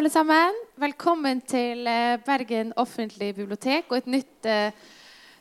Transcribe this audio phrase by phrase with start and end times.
[0.00, 0.54] alle sammen.
[0.80, 4.70] Velkommen til eh, Bergen offentlige bibliotek og et nytt eh,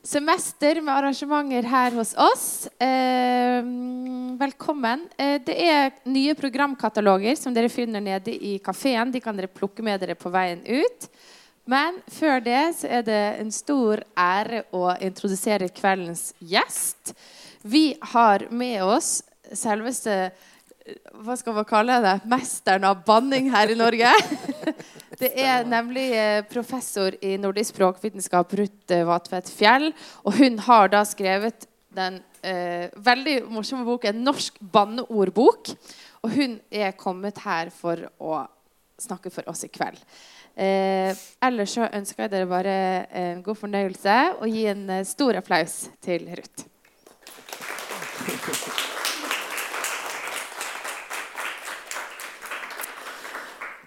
[0.03, 2.43] semester med arrangementer her hos oss.
[2.75, 3.63] Eh,
[4.41, 5.05] velkommen.
[5.47, 9.13] Det er nye programkataloger som dere finner nede i kafeen.
[9.15, 11.07] De kan dere plukke med dere på veien ut.
[11.63, 17.15] Men før det så er det en stor ære å introdusere kveldens gjest.
[17.63, 19.21] Vi har med oss
[19.55, 20.33] selveste
[21.25, 22.15] hva skal man kalle det?
[22.29, 24.13] Mesteren av banning her i Norge.
[25.19, 29.89] Det er nemlig eh, professor i nordisk språkvitenskap Ruth Vatvedt Fjell.
[30.23, 31.65] Og hun har da skrevet
[31.95, 35.73] den eh, veldig morsomme boken 'Norsk banneordbok'.
[36.23, 38.45] Og hun er kommet her for å
[38.99, 39.99] snakke for oss i kveld.
[40.59, 41.15] Eh,
[41.45, 42.75] ellers så ønsker jeg dere bare
[43.15, 46.67] en god fornøyelse og gi en eh, stor applaus til Ruth.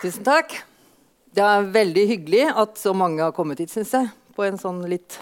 [0.03, 0.57] Tusen takk.
[1.31, 4.09] Det er veldig hyggelig at så mange har kommet hit, syns jeg.
[4.35, 5.15] På en sånn litt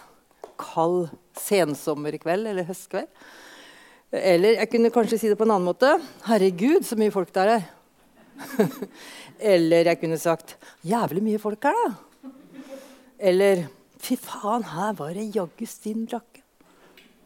[0.57, 3.11] kald sensommerkveld eller høstkveld.
[4.17, 5.91] Eller jeg kunne kanskje si det på en annen måte.
[6.25, 7.67] Herregud, så mye folk der er.
[9.53, 10.55] eller jeg kunne sagt
[10.89, 12.31] jævlig mye folk her, da.
[13.21, 13.67] Eller
[14.01, 16.41] fy faen, her var det jaggu stinn brakke.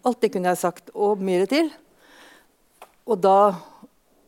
[0.03, 1.71] Alt det kunne jeg sagt, og mer til.
[3.07, 3.55] Og da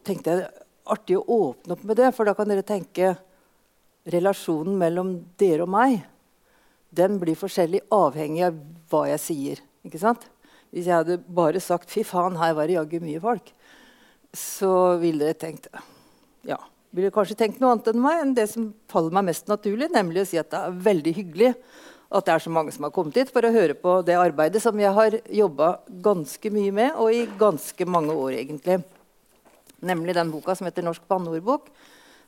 [0.07, 3.15] tenkte jeg artig å åpne opp med det, for da kan dere tenke
[4.07, 5.99] relasjonen mellom dere og meg
[6.97, 8.57] den blir forskjellig avhengig av
[8.91, 9.63] hva jeg sier.
[9.85, 10.23] ikke sant?
[10.73, 13.53] Hvis jeg hadde bare sagt 'fy faen, her var det jaggu mye folk',
[14.33, 15.69] så ville dere tenkt
[16.45, 16.59] ja,
[16.93, 20.23] ville kanskje tenkt noe annet enn meg enn det som faller meg mest naturlig, nemlig
[20.23, 21.55] å si at det er veldig hyggelig
[22.11, 24.63] at det er så mange som har kommet hit for å høre på det arbeidet
[24.63, 28.85] som jeg har jobba ganske mye med, og i ganske mange år, egentlig.
[29.85, 31.69] Nemlig den boka som heter 'Norsk banneordbok',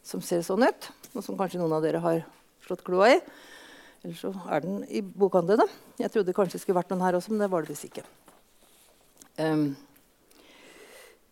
[0.03, 0.91] som ser sånn ut.
[1.15, 2.25] Og som kanskje noen av dere har
[2.67, 3.21] slått kloa i.
[4.05, 5.67] Eller så er den i bokhandlene.
[5.99, 8.05] Jeg trodde kanskje det skulle vært noen her også, men det var det visst ikke.
[9.39, 9.77] Um,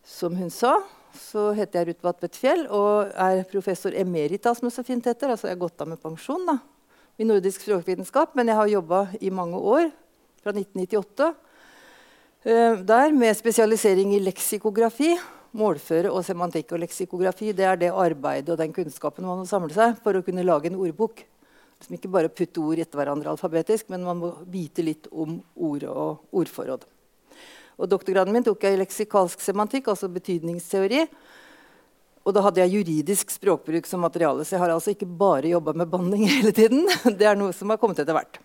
[0.03, 0.81] som hun sa,
[1.17, 5.31] så heter jeg Ruth Vatvedt Fjell og er professor emerita, som det så fint heter.
[5.31, 6.57] Altså jeg har gått av med pensjon da,
[7.17, 9.89] i nordisk språkvitenskap, men jeg har jobba i mange år,
[10.43, 11.31] fra 1998,
[12.47, 15.15] uh, der med spesialisering i leksikografi
[15.55, 19.73] målføre og semantikk og leksikografi det er det arbeidet og den kunnskapen man må samle
[19.73, 21.23] seg for å kunne lage en ordbok.
[21.83, 25.83] Som ikke bare putte ord etter hverandre alfabetisk, men man må vite litt om ord
[25.91, 26.87] og ordforråd.
[27.77, 31.03] Og Doktorgraden min tok jeg i leksikalsk semantikk, altså betydningsteori.
[32.25, 35.75] Og da hadde jeg juridisk språkbruk som materiale, så jeg har altså ikke bare jobba
[35.77, 36.87] med banning hele tiden.
[37.19, 38.41] Det er noe som har kommet etter hvert.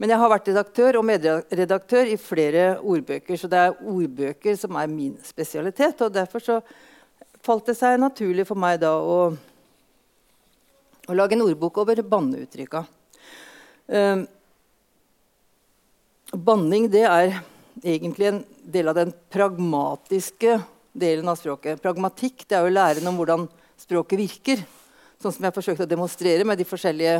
[0.00, 4.78] Men jeg har vært redaktør og medredaktør i flere ordbøker, så det er ordbøker som
[4.80, 6.00] er min spesialitet.
[6.00, 6.56] og Derfor så
[7.44, 9.18] falt det seg naturlig for meg da å,
[11.04, 12.80] å lage en ordbok over banneuttrykka.
[13.92, 14.22] Um,
[16.32, 17.34] banning det er
[17.84, 18.40] egentlig en
[18.72, 20.62] del av den pragmatiske
[20.96, 21.82] delen av språket.
[21.84, 23.44] Pragmatikk det er jo læren om hvordan
[23.80, 24.64] språket virker.
[25.20, 27.18] Sånn som jeg forsøkte å demonstrere med de forskjellige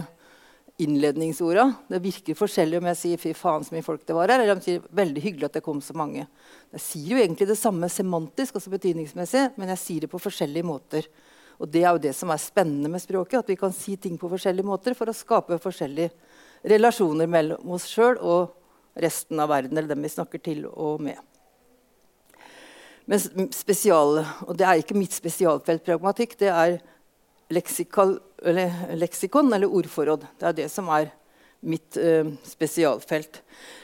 [0.80, 1.66] innledningsorda.
[1.88, 4.52] Det virker forskjellig om jeg sier 'fy faen, så mye folk det var her', eller
[4.54, 6.26] om jeg sier 'veldig hyggelig at det kom så mange'.
[6.72, 10.64] Jeg sier jo egentlig det samme semantisk, altså betydningsmessig, men jeg sier det på forskjellige
[10.64, 11.06] måter.
[11.60, 14.16] Og det er jo det som er spennende med språket, at vi kan si ting
[14.16, 16.10] på forskjellige måter for å skape forskjellige
[16.64, 18.54] relasjoner mellom oss sjøl og
[18.96, 21.18] resten av verden, eller dem vi snakker til og med.
[23.06, 26.80] Men spesial, og det er ikke mitt spesialfelt pragmatikk, det er
[27.50, 30.26] leksikal, eller, leksikon eller ordforråd.
[30.38, 31.10] Det er det som er
[31.60, 33.42] mitt eh, spesialfelt.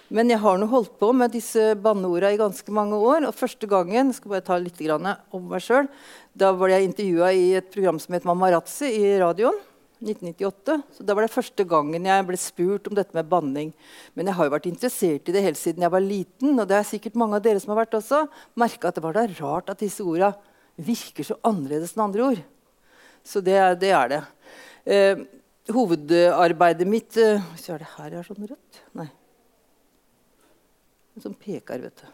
[0.09, 3.27] Men jeg har nå holdt på med disse banneorda i ganske mange år.
[3.27, 5.91] Og første gangen skal bare ta litt om meg selv,
[6.33, 9.59] da var jeg intervjua i et program som het Mamarazzi i radioen.
[9.97, 10.83] 1998.
[10.93, 13.73] Så Da var det første gangen jeg ble spurt om dette med banning.
[14.15, 16.59] Men jeg har jo vært interessert i det helt siden jeg var liten.
[16.61, 18.27] Og det er sikkert mange av dere som har vært også.
[18.55, 20.35] Merka at det var da rart at disse orda
[20.77, 22.43] virker så annerledes enn andre ord.
[23.25, 24.23] Så det, det er det.
[24.87, 25.19] Eh,
[25.75, 28.79] hovedarbeidet mitt eh, Så er det her jeg har sånn rødt?
[28.95, 29.09] Nei.
[31.17, 32.13] En sånn peker, vet du.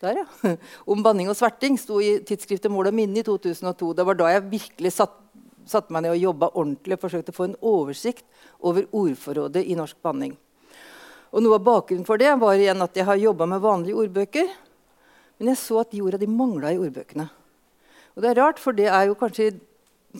[0.00, 0.54] Der, ja.
[0.92, 3.92] Om banning og sverting sto i tidsskriftet Mål og minne i 2002.
[3.98, 7.48] Det var da jeg virkelig satt, meg ned og jobba ordentlig og forsøkte å få
[7.50, 8.24] en oversikt
[8.64, 10.36] over ordforrådet i norsk banning.
[11.34, 14.52] Og Noe av bakgrunnen for det var igjen at jeg har jobba med vanlige ordbøker.
[15.36, 17.26] Men jeg så at de orda de mangla i ordbøkene.
[18.16, 19.50] Og det er rart, for det er jo kanskje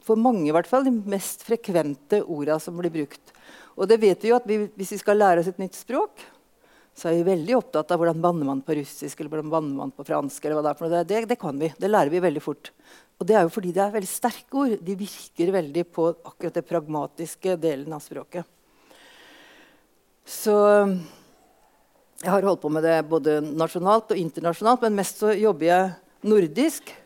[0.05, 3.35] for mange i hvert fall, de mest frekvente orda som blir brukt.
[3.77, 6.25] Og det vet vi jo at vi, Hvis vi skal lære oss et nytt språk,
[6.97, 9.93] så er vi veldig opptatt av hvordan banner man på russisk eller hvordan banner man
[9.93, 10.45] på fransk.
[10.45, 11.05] eller hva Det er for noe.
[11.05, 11.69] Det, det kan vi.
[11.77, 12.71] Det lærer vi veldig fort.
[13.21, 14.79] Og det er jo fordi det er veldig sterke ord.
[14.81, 18.49] De virker veldig på akkurat det pragmatiske delen av språket.
[20.25, 20.57] Så
[22.23, 25.91] jeg har holdt på med det både nasjonalt og internasjonalt, men mest så jobber jeg
[26.27, 26.97] nordisk.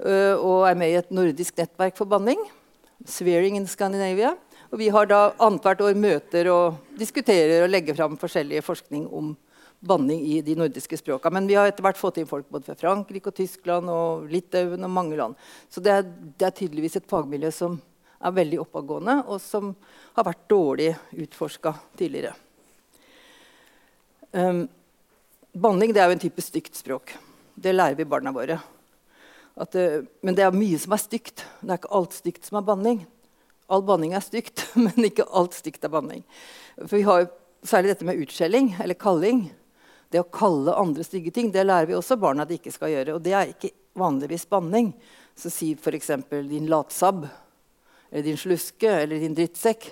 [0.00, 2.40] Øh, og er med i et nordisk nettverk for banning.
[3.04, 4.34] Swearing in Scandinavia.
[4.70, 9.34] Og vi har da annethvert år møter og diskuterer og legger fram forskjellige forskning om
[9.80, 11.32] banning i de nordiske språka.
[11.32, 14.84] Men vi har etter hvert fått inn folk både fra Frankrike og Tyskland og Litauen
[14.86, 15.36] og mange land.
[15.68, 17.78] Så det er, det er tydeligvis et fagmiljø som
[18.20, 19.72] er veldig oppadgående, og som
[20.16, 20.90] har vært dårlig
[21.24, 22.34] utforska tidligere.
[24.30, 24.66] Um,
[25.56, 27.16] banning er jo en type stygt språk.
[27.56, 28.60] Det lærer vi barna våre.
[29.54, 29.86] Det,
[30.22, 31.44] men det er mye som er stygt.
[31.60, 33.02] Det er ikke alt stygt som er banning.
[33.70, 36.24] All banning er stygt, men ikke alt stygt er banning.
[36.80, 37.28] For vi har
[37.66, 39.44] særlig dette med utskjelling, eller kalling.
[40.10, 43.14] Det å kalle andre stygge ting det lærer vi også barna de ikke skal gjøre.
[43.14, 44.90] Og det er ikke vanligvis banning.
[45.38, 46.10] Så si f.eks.
[46.50, 47.28] din latsabb,
[48.10, 49.86] eller din sluske eller din drittsekk.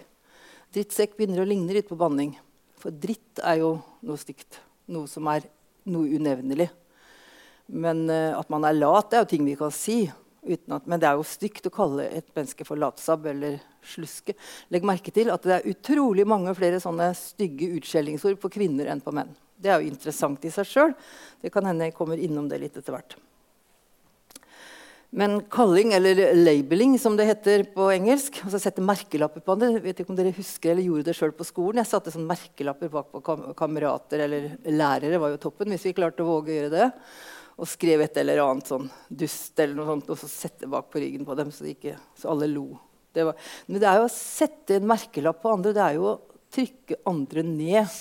[0.75, 2.35] Drittsekk begynner å ligne litt på banning.
[2.79, 3.77] For dritt er jo
[4.07, 4.61] noe stygt.
[4.91, 5.47] Noe som er
[5.89, 6.69] noe unevnelig.
[7.69, 10.01] Men uh, at man er lat, det er jo ting vi kan si.
[10.49, 14.35] At, men det er jo stygt å kalle et menneske for latsabb eller sluske.
[14.73, 19.03] Legg merke til at det er utrolig mange flere sånne stygge utskjellingsord på kvinner enn
[19.05, 19.35] på menn.
[19.59, 20.95] Det er jo interessant i seg sjøl.
[21.43, 23.19] Det kan hende jeg kommer innom det litt etter hvert.
[25.09, 29.71] Men kalling, eller labeling, som det heter på engelsk altså Sette merkelapper på det.
[29.81, 31.81] vet ikke om dere husker eller gjorde det selv på skolen.
[31.81, 35.21] Jeg satte sånn merkelapper bak på kam kamerater eller lærere.
[35.21, 36.91] var jo toppen hvis vi klarte å våge å gjøre det
[37.59, 41.03] og skrev et eller annet sånn dust eller noe sånt, og så sette bak på
[41.03, 42.69] ryggen på dem, så, ikke, så alle lo.
[43.15, 45.75] Det var, men det er jo å sette en merkelapp på andre.
[45.75, 46.19] Det er jo å
[46.55, 47.99] trykke andre ned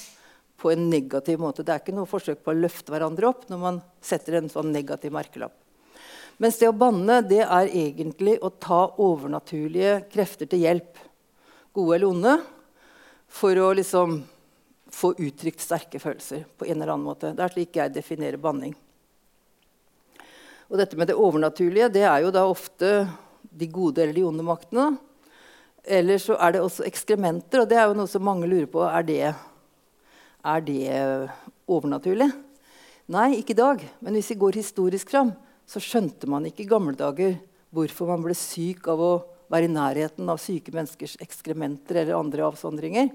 [0.62, 1.66] på en negativ måte.
[1.66, 4.70] Det er ikke noe forsøk på å løfte hverandre opp når man setter en sånn
[4.74, 5.56] negativ merkelapp.
[6.38, 11.00] Mens det å banne det er egentlig å ta overnaturlige krefter til hjelp,
[11.74, 12.36] gode eller onde,
[13.28, 14.20] for å liksom
[14.94, 17.34] få uttrykt sterke følelser på en eller annen måte.
[17.34, 18.78] Det er slik jeg definerer banning.
[20.68, 23.06] Og dette med det overnaturlige det er jo da ofte
[23.58, 24.90] de gode eller de onde maktene.
[25.88, 28.82] Eller så er det også ekskrementer, og det er jo noe som mange lurer på.
[28.84, 29.22] Er det,
[30.44, 30.90] er det
[31.72, 32.28] overnaturlig?
[33.08, 33.86] Nei, ikke i dag.
[34.04, 35.32] Men hvis vi går historisk fram,
[35.68, 37.38] så skjønte man ikke i gamle dager
[37.76, 39.14] hvorfor man ble syk av å
[39.52, 43.08] være i nærheten av syke menneskers ekskrementer eller andre avsondringer.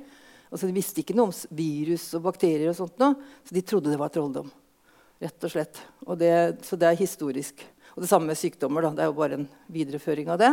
[0.49, 3.93] Altså, de visste ikke noe om virus og bakterier, og sånt noe, så de trodde
[3.93, 4.49] det var trolldom.
[5.23, 5.79] Rett og slett.
[6.09, 6.33] Og det,
[6.67, 7.63] så det er historisk.
[7.95, 8.89] Og det samme med sykdommer.
[8.89, 8.93] Da.
[8.97, 10.53] Det er jo bare en videreføring av det.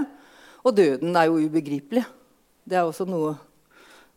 [0.62, 2.04] Og døden er jo ubegripelig.
[2.70, 3.34] Det er også noe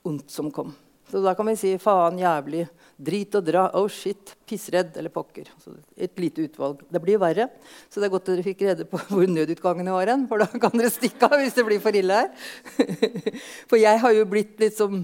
[0.04, 0.74] ondt som kom.
[1.12, 2.62] Så da kan vi si faen, jævlig,
[2.96, 5.50] drit og dra, oh shit, pissredd eller pokker.
[5.60, 6.80] Så et lite utvalg.
[6.88, 7.50] Det blir verre.
[7.92, 10.72] Så det er godt dere fikk rede på hvor nødutgangene var hen, for da kan
[10.78, 12.30] dere stikke av hvis det blir for ille her.
[13.68, 15.02] For jeg har jo blitt litt, som,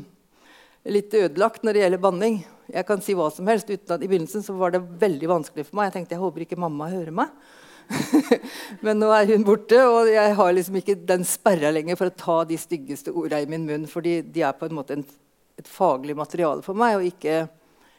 [0.88, 2.40] litt ødelagt når det gjelder banning.
[2.68, 3.70] Jeg kan si hva som helst.
[3.70, 5.88] uten at I begynnelsen så var det veldig vanskelig for meg.
[5.88, 7.32] Jeg tenkte jeg håper ikke mamma hører meg.
[8.84, 12.18] Men nå er hun borte, og jeg har liksom ikke den sperra lenger for å
[12.20, 13.86] ta de styggeste orda i min munn.
[13.88, 15.06] fordi de er på en måte en,
[15.56, 17.46] et faglig materiale for meg, og ikke,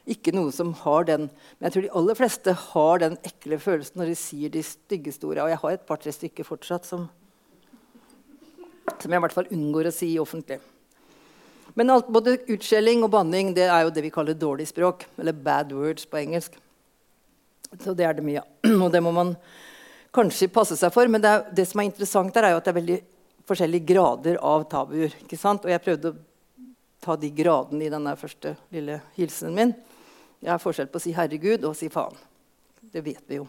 [0.06, 1.26] ikke, noe som har den
[1.58, 5.26] Men jeg tror de aller fleste har den ekle følelsen når de sier de styggeste
[5.26, 5.48] orda.
[5.48, 7.08] Og jeg har et par-tre stykker fortsatt som,
[8.94, 10.62] som jeg i hvert fall unngår å si offentlig.
[11.74, 15.06] Men alt, både utskjelling og banning det er jo det vi kaller dårlig språk.
[15.20, 16.56] Eller bad words på engelsk.
[17.78, 18.48] Så det er det mye av.
[18.84, 19.34] Og det må man
[20.14, 21.10] kanskje passe seg for.
[21.10, 22.98] Men det, er, det, som er interessant der, er jo at det er veldig
[23.50, 25.14] forskjellige grader av tabuer.
[25.22, 25.64] ikke sant?
[25.66, 26.18] Og jeg prøvde å
[27.00, 29.78] ta de gradene i denne første lille hilsenen min.
[30.40, 32.16] Jeg har forskjell på å si 'herregud' og å si 'faen'.
[32.92, 33.46] Det vet vi jo.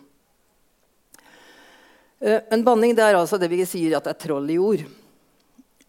[2.20, 4.84] Eh, en banning det er altså det vi sier at det er troll i ord.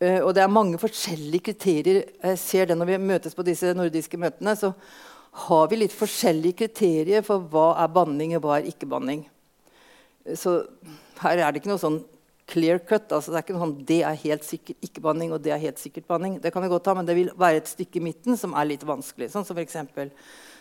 [0.03, 2.03] Uh, og det er mange forskjellige kriterier.
[2.25, 4.73] Jeg ser det Når vi møtes på disse nordiske møtene, så
[5.47, 9.23] har vi litt forskjellige kriterier for hva er banning og hva er ikke banning.
[10.37, 10.61] Så
[11.23, 12.03] her er det ikke noe sånn
[12.53, 13.09] clear cut.
[13.13, 15.63] altså Det er ikke noe sånn, det er helt sikkert ikke banning, og det er
[15.63, 16.37] helt sikkert banning.
[16.43, 18.69] Det kan vi godt ha, men det vil være et stykke i midten som er
[18.69, 19.31] litt vanskelig.
[19.33, 19.79] Sånn som f.eks.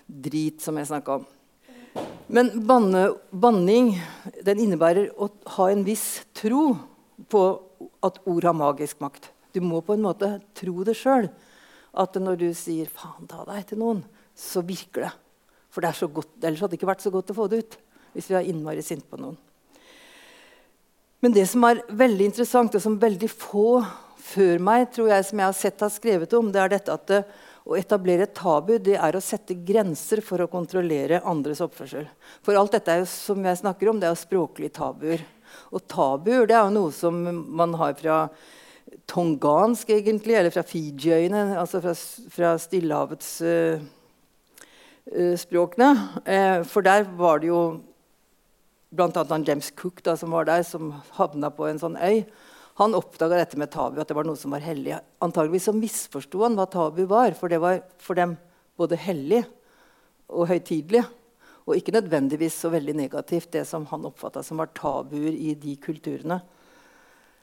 [0.08, 1.28] drit, som jeg snakka om.
[2.32, 3.92] Men banne, banning
[4.46, 6.78] den innebærer å ha en viss tro
[7.32, 7.44] på
[8.06, 9.31] at ord har magisk makt.
[9.54, 11.30] Du må på en måte tro det sjøl.
[11.92, 14.04] At når du sier 'faen ta deg' til noen,
[14.36, 15.14] så virker det.
[15.72, 17.64] For det er så godt, ellers hadde det ikke vært så godt å få det
[17.64, 17.78] ut.
[18.14, 19.38] hvis vi er innmari sinte på noen.
[21.22, 23.86] Men det som er veldig interessant, og som veldig få
[24.22, 27.08] før meg tror jeg, som jeg har sett har skrevet om, det er dette at
[27.08, 27.24] det,
[27.62, 32.08] Å etablere et tabu det er å sette grenser for å kontrollere andres oppførsel.
[32.42, 35.22] For alt dette er jo, som jeg snakker om, det er jo språklige tabuer.
[35.70, 37.20] Og tabuer det er jo noe som
[37.54, 38.16] man har fra
[39.10, 41.94] tongansk, egentlig, eller fra Fiji-øyene, altså fra,
[42.32, 43.84] fra Stillehavets uh,
[45.40, 45.92] språkene.
[46.26, 47.62] Uh, for der var det jo
[48.92, 49.26] bl.a.
[49.48, 52.26] James Cook da, som var der, som havna på en sånn øy.
[52.80, 54.96] Han oppdaga dette med tabu, at det var noe som var hellig.
[55.24, 58.36] Antageligvis så misforsto han hva tabu var, for det var for dem
[58.80, 59.44] både hellig
[60.32, 61.04] og høytidelig.
[61.68, 65.76] Og ikke nødvendigvis så veldig negativt, det som han oppfatta som var tabuer i de
[65.80, 66.42] kulturene.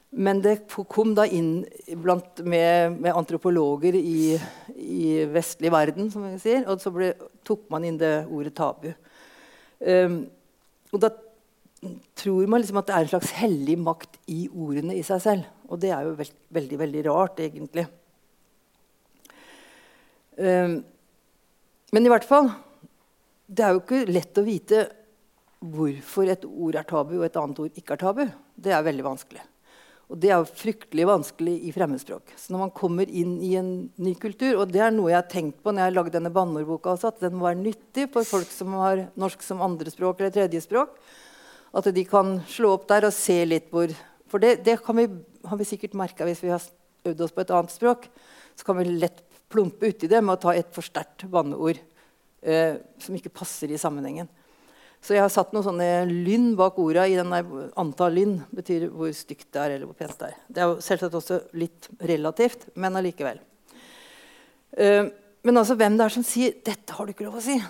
[0.09, 0.55] Men det
[0.89, 1.61] kom da inn
[2.01, 4.39] blant, med, med, antropologer i,
[4.73, 7.11] i, vestlig verden, som vi sier, og så ble,
[7.45, 8.89] tok man inn det ordet tabu.
[9.79, 10.23] Um,
[10.89, 11.11] og da
[12.17, 15.51] tror man liksom at det er en slags hellig makt i ordene i seg selv.
[15.69, 17.85] Og det er jo veld, veldig, veldig rart, egentlig.
[20.39, 20.79] Um,
[21.91, 22.45] men i hvert fall
[23.43, 24.83] Det er jo ikke lett å vite
[25.59, 28.21] hvorfor et ord er tabu og et annet ord ikke er tabu.
[28.55, 29.41] Det er veldig vanskelig.
[30.09, 32.31] Og det er jo fryktelig vanskelig i fremmedspråk.
[32.33, 35.27] Så når man kommer inn i en ny kultur, og det er noe jeg har
[35.29, 38.49] tenkt på når jeg har lagd denne banneordboka, at den må være nyttig for folk
[38.49, 40.95] som har norsk som andrespråk eller tredjespråk,
[41.77, 43.93] at de kan slå opp der og se litt hvor
[44.29, 45.05] For det, det vi,
[45.49, 46.61] har vi sikkert merka hvis vi har
[47.09, 48.03] øvd oss på et annet språk.
[48.53, 51.79] Så kan vi lett plumpe uti det med å ta et for sterkt banneord
[52.41, 54.29] eh, som ikke passer i sammenhengen.
[54.99, 57.05] Så jeg har satt noen sånne lynn bak orda.
[57.07, 59.71] i denne Antall lynn betyr hvor stygt det er.
[59.75, 60.35] eller hvor pent Det er.
[60.47, 63.39] Det er selvsagt også litt relativt, men allikevel.
[64.75, 65.07] Uh,
[65.43, 67.63] men altså, hvem det er som sier 'dette har du ikke lov å si',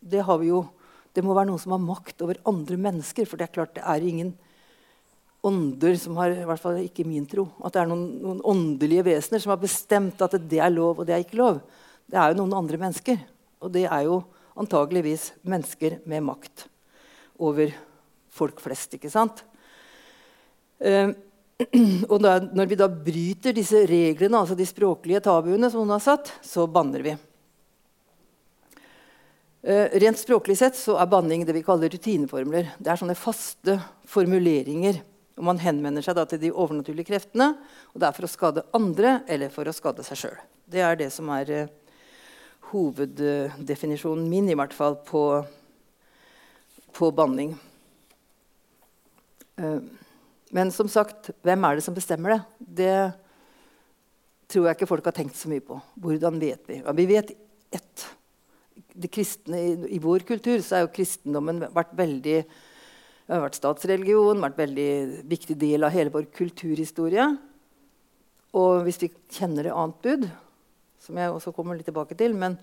[0.00, 0.64] det har vi jo
[1.14, 3.28] det må være noen som har makt over andre mennesker.
[3.28, 4.34] For det er klart det er ingen
[5.44, 9.04] ånder som har i hvert fall ikke min tro, at det er noen, noen åndelige
[9.10, 11.60] vesener som har bestemt at det er lov og det er ikke lov.
[12.08, 13.20] Det er jo noen andre mennesker.
[13.64, 14.22] Og det er jo
[14.54, 16.66] antageligvis mennesker med makt
[17.42, 17.72] over
[18.34, 18.94] folk flest.
[18.96, 19.42] ikke sant?
[20.82, 21.14] Uh,
[22.12, 26.02] og da, når vi da bryter disse reglene, altså de språklige tabuene, som hun har
[26.02, 27.14] satt, så banner vi.
[29.64, 32.74] Uh, rent språklig sett så er banning det vi kaller rutineformler.
[32.78, 33.78] Det er sånne faste
[34.10, 35.00] formuleringer.
[35.38, 37.54] og Man henvender seg da til de overnaturlige kreftene.
[37.94, 40.36] og Det er for å skade andre eller for å skade seg sjøl.
[40.70, 41.72] Det er det som er uh,
[42.70, 45.24] hoveddefinisjonen min i hvert fall på,
[46.94, 47.54] på banning.
[49.60, 49.80] Uh,
[50.54, 52.42] men som sagt, hvem er det som bestemmer det?
[52.80, 52.96] Det
[54.50, 55.78] tror jeg ikke folk har tenkt så mye på.
[55.98, 56.78] Hvordan vet vi?
[56.82, 57.32] Ja, vi vet
[57.74, 58.06] ett
[59.10, 62.38] kristne, i, i, vår kultur så er jo kristendommen vært veldig
[63.24, 64.88] har vært statsreligion, vært veldig
[65.30, 67.24] viktig del av hele vår kulturhistorie.
[68.54, 70.26] Og hvis vi kjenner det annet bud,
[71.04, 72.56] som jeg også kommer litt tilbake til, men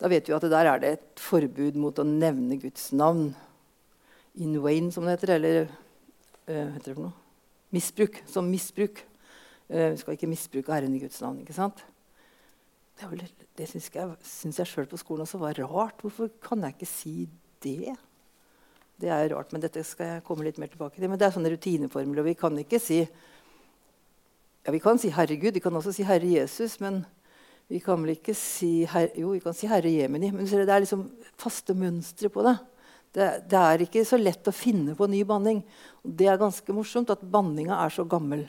[0.00, 3.32] da vet vi at der er det et forbud mot å nevne Guds navn
[4.34, 5.36] in Wayne, som det heter.
[5.36, 7.18] Eller uh, heter det for noe?
[7.72, 8.18] misbruk.
[8.28, 9.02] Som misbruk.
[9.70, 11.40] Uh, vi skal ikke misbruke Herren i Guds navn.
[11.44, 11.84] ikke sant?
[12.98, 16.02] Det, det syns jeg, synes jeg sjøl på skolen også var rart.
[16.02, 17.14] Hvorfor kan jeg ikke si
[17.64, 17.94] det?
[19.00, 21.08] Det er rart, men dette skal jeg komme litt mer tilbake til.
[21.08, 22.26] Men det er sånne rutineformler.
[22.26, 23.00] Vi kan ikke si
[24.62, 27.04] ja, vi kan si 'Herregud', vi kan også si 'Herre Jesus', men
[27.72, 30.84] vi kan vel ikke si her, Jo, vi kan si 'Herre Jemini', men det er
[30.84, 31.08] liksom
[31.40, 32.58] faste mønstre på det.
[33.14, 33.48] det.
[33.48, 33.58] det.
[33.58, 35.62] er ikke så lett å finne på ny banning.
[36.04, 38.44] Det er ganske morsomt at banninga er så gammel.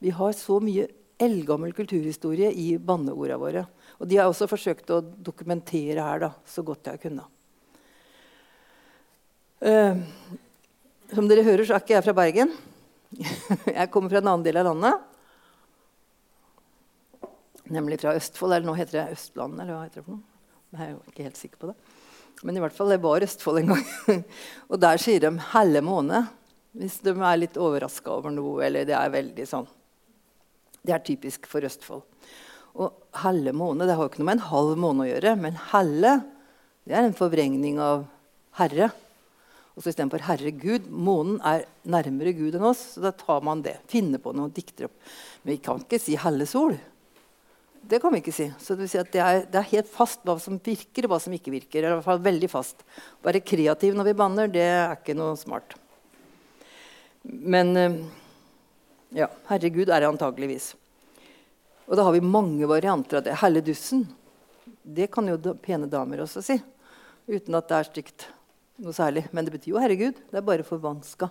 [0.00, 0.88] Vi har så mye
[1.20, 3.66] eldgammel kulturhistorie i banneorda våre.
[4.00, 7.28] Og de har også forsøkt å dokumentere her da, så godt jeg kunne.
[9.62, 10.00] Uh,
[11.12, 12.56] som dere hører, så er ikke jeg fra Bergen.
[13.78, 15.11] jeg kommer fra en annen del av landet.
[17.70, 18.56] Nemlig fra Østfold.
[18.56, 19.60] Eller nå heter det Østland.
[19.60, 20.28] eller hva heter det for noe?
[20.72, 21.76] Jeg er jo ikke helt sikker på det.
[22.42, 24.22] Men i hvert fall, det var Østfold en gang.
[24.70, 26.26] og der sier de 'helle måne'
[26.72, 28.64] hvis de er litt overraska over noe.
[28.64, 29.68] eller det er veldig sånn.
[30.82, 32.02] Det er typisk for Østfold.
[32.80, 35.36] Og helle måne det har jo ikke noe med en halv måne å gjøre.
[35.36, 36.14] Men helle
[36.88, 38.06] det er en forvrengning av
[38.58, 38.90] herre.
[39.76, 40.88] Og så Istedenfor herregud.
[40.88, 43.78] Månen er nærmere Gud enn oss, så da tar man det.
[43.88, 44.96] Finner på noe dikter opp.
[45.42, 46.74] Men vi kan ikke si helle sol.
[47.82, 48.46] Det kan vi ikke si.
[48.62, 51.34] Så det, si det, er, det er helt fast hva som virker, og hva som
[51.34, 51.82] ikke virker.
[51.82, 52.84] i hvert fall veldig fast.
[53.24, 55.74] Være kreativ når vi banner, det er ikke noe smart.
[57.26, 57.98] Men eh,
[59.18, 60.72] ja, herregud er det antageligvis.
[61.88, 63.34] Og da har vi mange varianter av det.
[63.42, 64.06] Helledussen.
[64.82, 66.56] Det kan jo pene damer også si.
[67.26, 68.28] Uten at det er stygt
[68.82, 69.26] noe særlig.
[69.34, 70.22] Men det betyr jo 'herregud'.
[70.30, 71.30] Det er bare forvanska.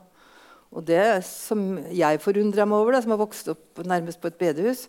[0.72, 4.40] Og det som jeg forundrer meg over, da, som har vokst opp nærmest på et
[4.40, 4.88] bedehus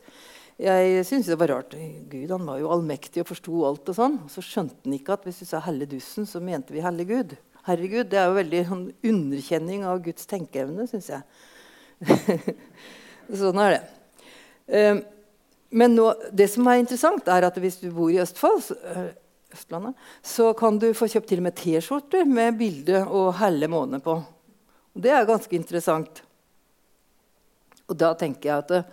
[0.62, 1.72] Jeg syntes det var rart.
[2.10, 3.88] Gud han var jo allmektig og forsto alt.
[3.90, 4.18] og sånn.
[4.30, 7.34] Så skjønte han ikke at hvis vi sa 'helle dussen', så mente vi 'helle Gud'.
[7.66, 11.22] Herregud, Det er jo veldig sånn, underkjenning av Guds tenkeevne, syns jeg.
[13.40, 13.82] sånn er det.
[14.66, 15.02] Um,
[15.70, 19.12] men nå, det som er interessant, er at hvis du bor i Østfold, så, øh,
[19.54, 24.00] Østlandet, så kan du få kjøpt til og med T-skjorter med bilde og helle måne
[24.00, 24.18] på.
[24.98, 26.22] Det er ganske interessant.
[27.88, 28.84] Og da tenker jeg at det,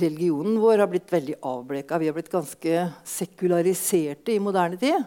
[0.00, 1.98] religionen vår har blitt veldig avbleka.
[1.98, 5.04] Vi har blitt ganske sekulariserte i moderne tid.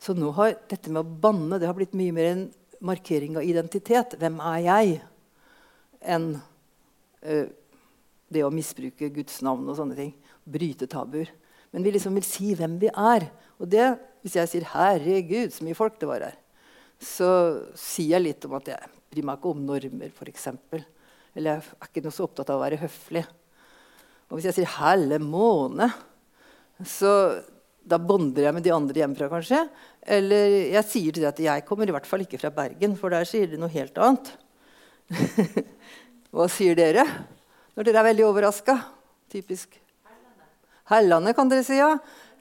[0.00, 2.46] Så nå har dette med å banne det har blitt mye mer en
[2.84, 4.16] markering av identitet.
[4.20, 4.96] Hvem er jeg?
[6.04, 7.46] Enn uh,
[8.34, 10.12] det å misbruke Guds navn og sånne ting.
[10.44, 11.30] Bryte tabuer.
[11.74, 13.28] Men vi liksom vil si hvem vi er.
[13.58, 16.40] Og det, hvis jeg sier 'Herregud, så mye folk det var her',
[17.00, 17.30] så
[17.74, 20.46] sier jeg litt om at jeg bryr meg ikke om normer, f.eks.
[21.34, 23.24] Eller jeg er ikke noe så opptatt av å være høflig.
[24.30, 25.92] Og hvis jeg sier 'helle måne',
[26.84, 27.42] så
[27.84, 29.60] da bonder jeg med de andre hjemmefra, kanskje.
[30.02, 33.12] Eller jeg sier til dem at jeg kommer i hvert fall ikke fra Bergen, for
[33.12, 34.32] der sier de noe helt annet.
[36.34, 37.04] Hva sier dere
[37.76, 38.78] når dere er veldig overraska?
[39.30, 39.76] Typisk.
[40.90, 41.94] Hellandet, kan dere si, ja.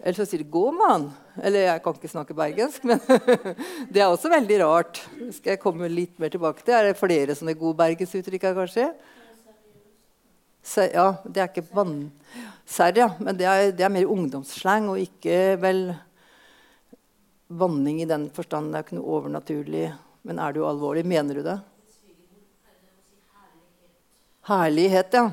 [0.04, 1.12] Eller så sier de 'gå, mann'.
[1.42, 3.00] Eller jeg kan ikke snakke bergensk, men
[3.94, 5.00] det er også veldig rart.
[5.32, 6.76] Skal jeg komme litt mer tilbake til.
[6.76, 8.90] Er det flere sånne gode bergensuttrykk her, kanskje?
[10.64, 11.98] Ja, det er ikke vann...
[12.38, 13.10] Ja.
[13.20, 15.82] Men det er, det er mer ungdomsslang og ikke vel
[17.52, 18.72] vanning i den forstand.
[18.72, 19.90] Det er ikke noe overnaturlig.
[20.24, 21.04] Men er du alvorlig?
[21.06, 21.58] Mener du det?
[24.48, 25.28] Herlighet, ja.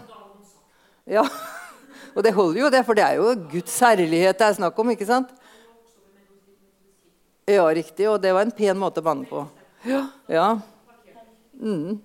[1.07, 1.25] ja.
[2.15, 4.93] Og det holder jo, det, for det er jo Guds herlighet det er snakk om.
[4.93, 5.31] ikke sant?
[7.47, 8.07] Ja, riktig.
[8.11, 9.47] Og det var en pen måte å banne på.
[9.87, 10.05] Ja.
[10.31, 10.49] ja.
[11.55, 12.01] Mm.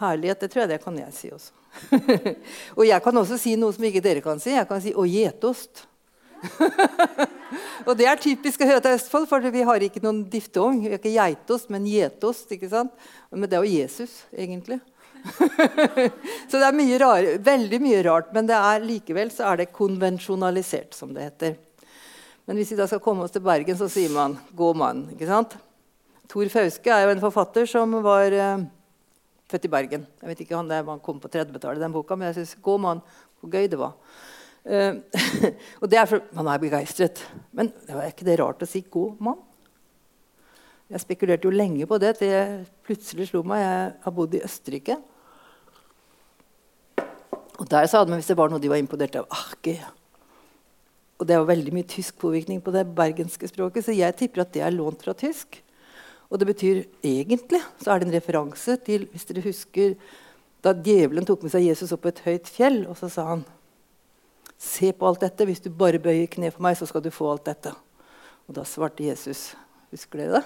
[0.00, 1.61] Herlighet, det tror jeg det kan jeg si også.
[2.78, 4.52] og jeg kan også si noe som ikke dere kan si.
[4.54, 5.86] Jeg kan si 'å gjetost'.
[7.86, 10.80] og det er typisk å høre til Østfold, for vi har ikke noen diftong.
[10.82, 12.50] Vi har ikke geitost, men gjetost.
[12.52, 12.92] ikke sant?
[13.30, 14.80] Men det er jo Jesus, egentlig.
[16.50, 20.96] så det er mye rare, veldig mye rart, men er likevel så er det konvensjonalisert,
[20.98, 21.60] som det heter.
[22.44, 25.12] Men hvis vi da skal komme oss til Bergen, så sier man 'gå mann'.
[25.14, 25.54] ikke sant?
[26.28, 28.64] Tor Fauske er jo en forfatter som var eh,
[29.52, 30.06] født i Bergen.
[30.22, 32.76] Jeg vet ikke om det han kom på 30-tallet, den boka, men jeg syns gå
[32.80, 33.02] man,
[33.40, 33.94] hvor gøy det var.
[34.62, 35.02] Uh,
[35.82, 37.22] og det er for Man er begeistret.
[37.52, 39.48] Men det var ikke det rart å si 'god mann'?
[40.92, 43.62] Jeg spekulerte jo lenge på det til jeg plutselig slo meg.
[43.62, 44.98] Jeg har bodd i Østerrike.
[47.62, 49.54] Og der sa de hvis det var noe de var imponert av ah,
[51.18, 54.52] Og det var veldig mye tysk påvirkning på det bergenske språket, så jeg tipper at
[54.52, 55.62] det er lånt fra tysk.
[56.32, 59.96] Og det betyr egentlig så er det en referanse til hvis dere husker,
[60.64, 63.44] da djevelen tok med seg Jesus opp på et høyt fjell, og så sa han
[64.62, 65.42] Se på alt dette.
[65.42, 67.72] Hvis du bare bøyer kne for meg, så skal du få alt dette.
[68.46, 69.56] Og da svarte Jesus.
[69.90, 70.42] Husker dere det?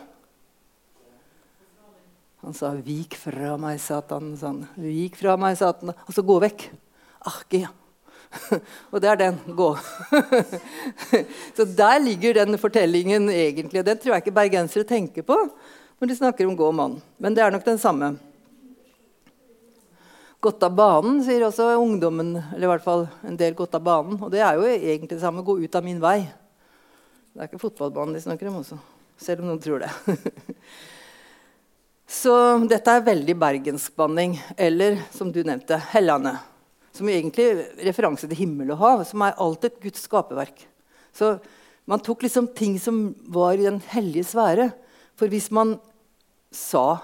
[2.41, 4.33] Han sa, 'Vik fra meg, Satan'.
[4.41, 4.63] Sånn.
[4.81, 5.93] Vik fra meg, Satan.
[5.93, 6.65] Og så gå vekk.
[7.29, 7.73] Akke, ja.
[8.93, 9.39] og det er den.
[9.53, 9.71] Gå.
[11.57, 13.85] så der ligger den fortellingen egentlig.
[13.85, 15.37] Den tror jeg ikke bergensere tenker på
[15.99, 16.99] når de snakker om gå mann.
[17.17, 18.15] Men det er nok den samme.
[20.45, 22.35] Gått av banen, sier også ungdommen.
[22.53, 24.19] Eller i hvert fall en del gått av banen.
[24.21, 25.45] Og det er jo egentlig det samme.
[25.47, 26.19] Gå ut av min vei.
[27.33, 28.79] Det er ikke fotballbanen de snakker om også.
[29.21, 29.91] Selv om noen tror det.
[32.07, 32.33] Så
[32.71, 36.37] dette er veldig bergensbanning, Eller som du nevnte, Hellane.
[36.95, 40.63] Som egentlig er referanse til himmel og hav, som er alt et Guds skaperverk.
[41.13, 41.37] Så
[41.89, 44.71] man tok liksom ting som var i den hellige sfære.
[45.17, 45.77] For hvis man
[46.55, 46.99] sa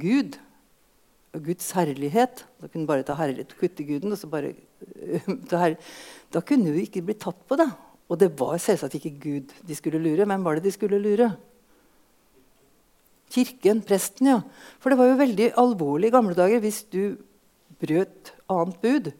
[0.00, 0.38] Gud
[1.36, 4.54] og Guds herlighet Da kunne man bare ta herlighet, kutte guden og så bare
[6.32, 7.68] Da kunne vi ikke bli tatt på det.
[8.10, 10.26] Og det var selvsagt ikke Gud de skulle lure.
[10.26, 11.30] Hvem var det de skulle lure?
[13.30, 14.40] Kirken, presten, ja.
[14.82, 17.14] For det var jo veldig alvorlig i gamle dager hvis du
[17.80, 19.12] brøt annet bud.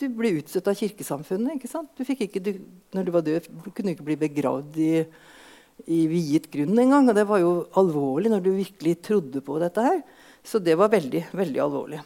[0.00, 1.56] Du ble utstøtt av kirkesamfunnet.
[1.56, 1.90] ikke sant?
[1.96, 2.52] Du ikke, du,
[2.92, 4.92] når du var død, du kunne ikke bli begravd i
[5.86, 7.08] i viet grunn en gang.
[7.10, 10.00] Og det var jo alvorlig når du virkelig trodde på dette her.
[10.44, 12.00] Så det var veldig, veldig alvorlig.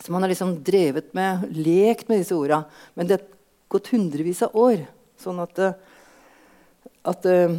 [0.00, 2.64] Så man har liksom drevet med, lekt med disse orda.
[2.94, 3.24] Men det har
[3.72, 4.84] gått hundrevis av år.
[5.20, 5.78] Sånn at, eh,
[7.08, 7.56] at eh,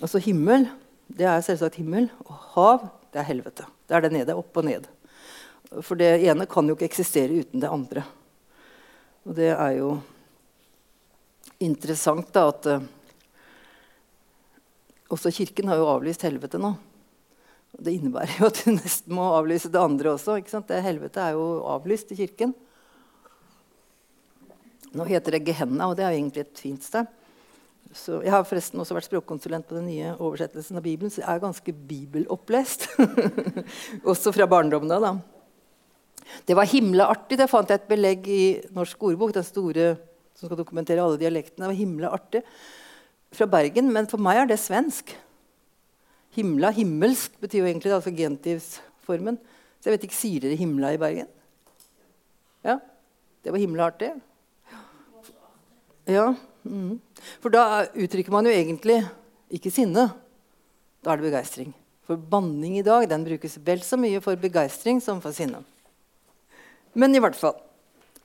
[0.00, 0.68] altså himmel,
[1.08, 2.10] det er selvsagt himmel.
[2.26, 3.66] Og hav, det er helvete.
[3.88, 4.36] Det er det nede.
[4.36, 4.86] Opp og ned.
[5.80, 8.04] For det ene kan jo ikke eksistere uten det andre.
[9.28, 9.90] Og det er jo
[11.64, 12.86] interessant da at eh,
[15.08, 16.74] også Kirken har jo avlyst helvete nå.
[17.78, 20.38] Det innebærer jo at du nesten må avlyse det andre også.
[20.66, 22.54] Det Helvete er jo avlyst i Kirken.
[24.96, 27.08] Nå heter det Gehenna, og det er jo egentlig et fint sted.
[27.92, 31.28] Så jeg har forresten også vært språkkonsulent på den nye oversettelsen av Bibelen, så jeg
[31.30, 32.88] er ganske bibelopplest.
[34.12, 35.20] også fra barndommen av.
[36.48, 37.38] Det var himla artig.
[37.40, 38.42] Det fant jeg et belegg i
[38.76, 39.94] Norsk ordbok, den store
[40.36, 41.64] som skal dokumentere alle dialektene.
[41.64, 42.44] Det var himla artig.
[43.34, 45.12] Fra Bergen, men for meg er det svensk.
[46.36, 49.38] Himla, himmelsk, betyr jo egentlig altså gentivsformen.
[49.78, 51.28] Så jeg vet ikke, Sier dere 'himla' i Bergen?
[52.64, 52.78] Ja,
[53.44, 54.10] Det var himla artig.
[56.08, 56.98] Ja, mm.
[57.40, 58.98] For da uttrykker man jo egentlig
[59.50, 60.08] ikke sinne.
[61.04, 61.72] Da er det begeistring.
[62.04, 65.62] For banning i dag den brukes vel så mye for begeistring som for sinne.
[66.94, 67.56] Men i hvert fall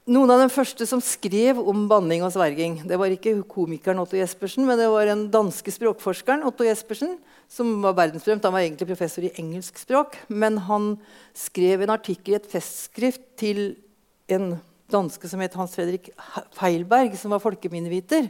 [0.10, 4.18] noen av de første som skrev om banning og sverging, det var ikke komikeren Otto
[4.20, 7.16] Jespersen, men det var en danske språkforskeren Otto Jespersen,
[7.52, 8.44] som var verdensberømt.
[8.44, 10.94] Han var egentlig professor i engelsk språk, men han
[11.38, 13.62] skrev en artikkel i et festskrift til
[14.32, 14.58] en
[14.92, 16.12] danske som het Hans Fredrik
[16.58, 18.28] Feilberg, som var folkeminneviter.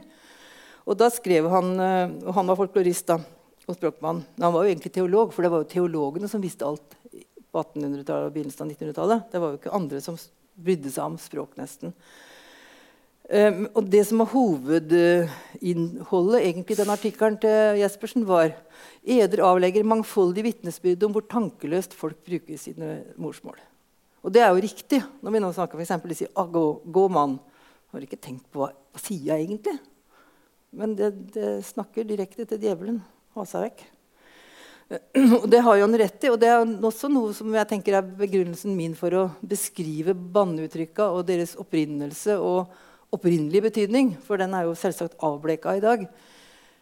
[0.84, 3.18] Og da skrev han, eh, og Han var folklorist da,
[3.66, 4.22] og språkmann.
[4.38, 6.96] Han var jo egentlig teolog, for det var jo teologene som visste alt
[7.50, 9.30] på 1800-tallet og begynnelsen av 1900-tallet.
[9.32, 10.18] Det var jo ikke andre som
[10.54, 11.94] brydde seg om språk, nesten.
[13.24, 18.52] Um, og det som var hovedinnholdet egentlig den artikkelen til Jespersen, var
[19.04, 23.56] Eder avlegger mangfoldig vitnesbyrd om hvor tankeløst folk bruker sine morsmål.
[24.24, 25.00] Og det er jo riktig.
[25.20, 27.38] Når vi nå snakker for de sier ah, gå, gå, mann.
[27.92, 29.76] Har ikke tenkt på hva, hva sier jeg egentlig?
[30.74, 33.02] Men det, det snakker direkte til djevelen.
[33.36, 33.84] Ha seg vekk.
[35.40, 37.96] Og det har jo han rett i, og det er også noe som jeg tenker
[37.96, 42.74] er begrunnelsen min for å beskrive banneuttrykka og deres opprinnelse og
[43.14, 46.04] opprinnelige betydning, for den er jo selvsagt avbleka i dag.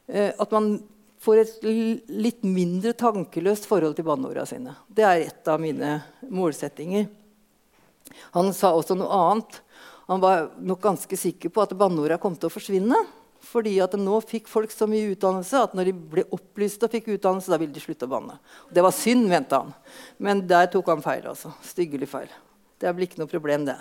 [0.09, 0.75] Eh, at man
[1.23, 1.67] får et
[2.11, 4.75] litt mindre tankeløst forhold til banneorda sine.
[4.91, 5.95] Det er et av mine
[6.27, 7.07] målsettinger.
[8.35, 9.61] Han sa også noe annet.
[10.11, 12.99] Han var nok ganske sikker på at banneorda kom til å forsvinne
[13.43, 17.11] fordi at nå fikk folk så mye utdannelse at når de ble opplyst og fikk
[17.17, 18.39] utdannelse, da ville de slutte å banne.
[18.71, 19.73] Det var synd, mente han.
[20.23, 21.27] Men der tok han feil.
[21.33, 21.51] altså.
[21.67, 22.31] Styggelig feil.
[22.79, 23.77] Det blir ikke noe problem, det.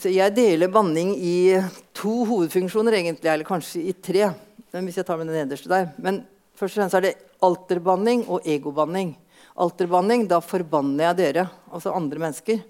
[0.00, 1.58] Så jeg deler banning i
[1.96, 4.30] to hovedfunksjoner, egentlig, eller kanskje i tre.
[4.72, 5.90] hvis jeg tar med den nederste der.
[5.98, 6.22] Men
[6.54, 9.16] først og fremst er det alterbanning og egobanning.
[9.60, 12.62] Alterbanning, da forbanner jeg dere, altså andre mennesker.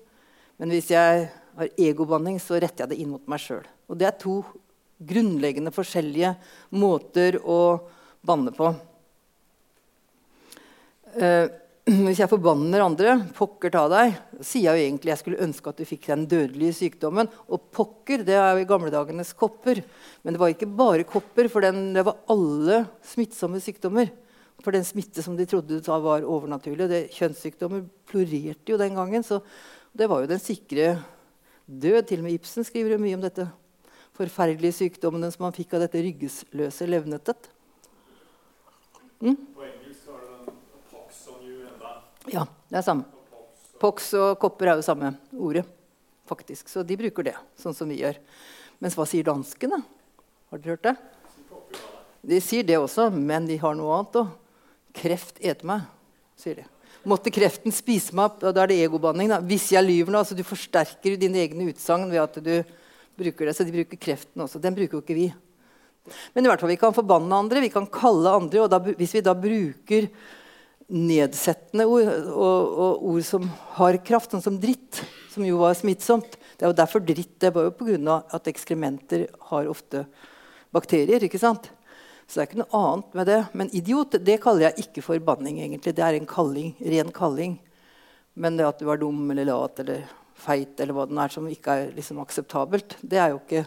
[0.58, 3.66] Men hvis jeg har egobanning, så retter jeg det inn mot meg sjøl.
[3.90, 4.40] Og det er to
[5.00, 6.34] grunnleggende forskjellige
[6.78, 7.60] måter å
[8.26, 8.70] banne på.
[11.18, 11.48] Eh,
[11.90, 15.80] hvis jeg forbanner andre, 'pokker ta deg', sier jeg jo egentlig jeg skulle ønske at
[15.80, 17.26] du fikk den dødelige sykdommen.
[17.50, 19.82] Og pokker det er jo i gamle dagenes kopper.
[20.22, 24.12] Men det var ikke bare kopper, for den, det var alle smittsomme sykdommer.
[24.62, 26.86] For den smitte som de trodde var overnaturlig.
[26.86, 29.24] Det, kjønnssykdommer florerte jo den gangen.
[29.24, 29.40] Så
[29.96, 31.00] det var jo den sikre
[31.66, 32.06] død.
[32.06, 33.48] Til og med Ibsen skriver jo mye om dette
[34.20, 37.48] forferdelige sykdommene som han fikk av dette ryggesløse levnettet.
[39.20, 39.36] Mm?
[39.56, 40.54] På engelsk har det
[40.92, 41.96] pox on you enda.
[42.32, 43.08] Ja, det er samme.
[43.80, 45.66] Pox og kopper er jo samme ordet.
[46.30, 46.68] faktisk.
[46.70, 48.14] Så de bruker det, sånn som vi gjør.
[48.78, 49.80] Mens hva sier danskene?
[50.52, 50.92] Har dere hørt det?
[52.22, 54.36] De sier det også, men de har noe annet òg.
[54.94, 55.88] Kreft eter meg,
[56.38, 56.66] sier de.
[57.08, 58.40] Måtte kreften spise meg opp?
[58.42, 59.32] Da er det egobanning.
[59.48, 62.54] Hvis jeg lyver nå, altså Du forsterker dine egne utsagn ved at du
[63.20, 63.54] bruker det.
[63.56, 64.60] Så de bruker kreften også.
[64.62, 65.30] Den bruker jo ikke vi.
[66.34, 68.64] Men i hvert fall, vi kan forbanne andre, vi kan kalle andre.
[68.64, 70.08] Og da, hvis vi da bruker
[70.90, 76.34] nedsettende ord og, og, ord som har kraft, sånn som dritt, som jo var smittsomt
[76.58, 78.16] Det er jo derfor dritt det var jo pga.
[78.34, 80.04] at ekskrementer har ofte
[80.74, 81.22] bakterier.
[81.22, 81.70] ikke sant?
[82.26, 83.40] Så det er ikke noe annet med det.
[83.54, 85.60] Men idiot det kaller jeg ikke for banning.
[85.60, 85.94] egentlig.
[85.94, 87.58] Det er en kalling, ren kalling.
[88.34, 90.04] Men det at du er dum eller lat eller
[90.40, 92.96] feit eller hva den er, som ikke er liksom akseptabelt.
[93.00, 93.66] Det er jo ikke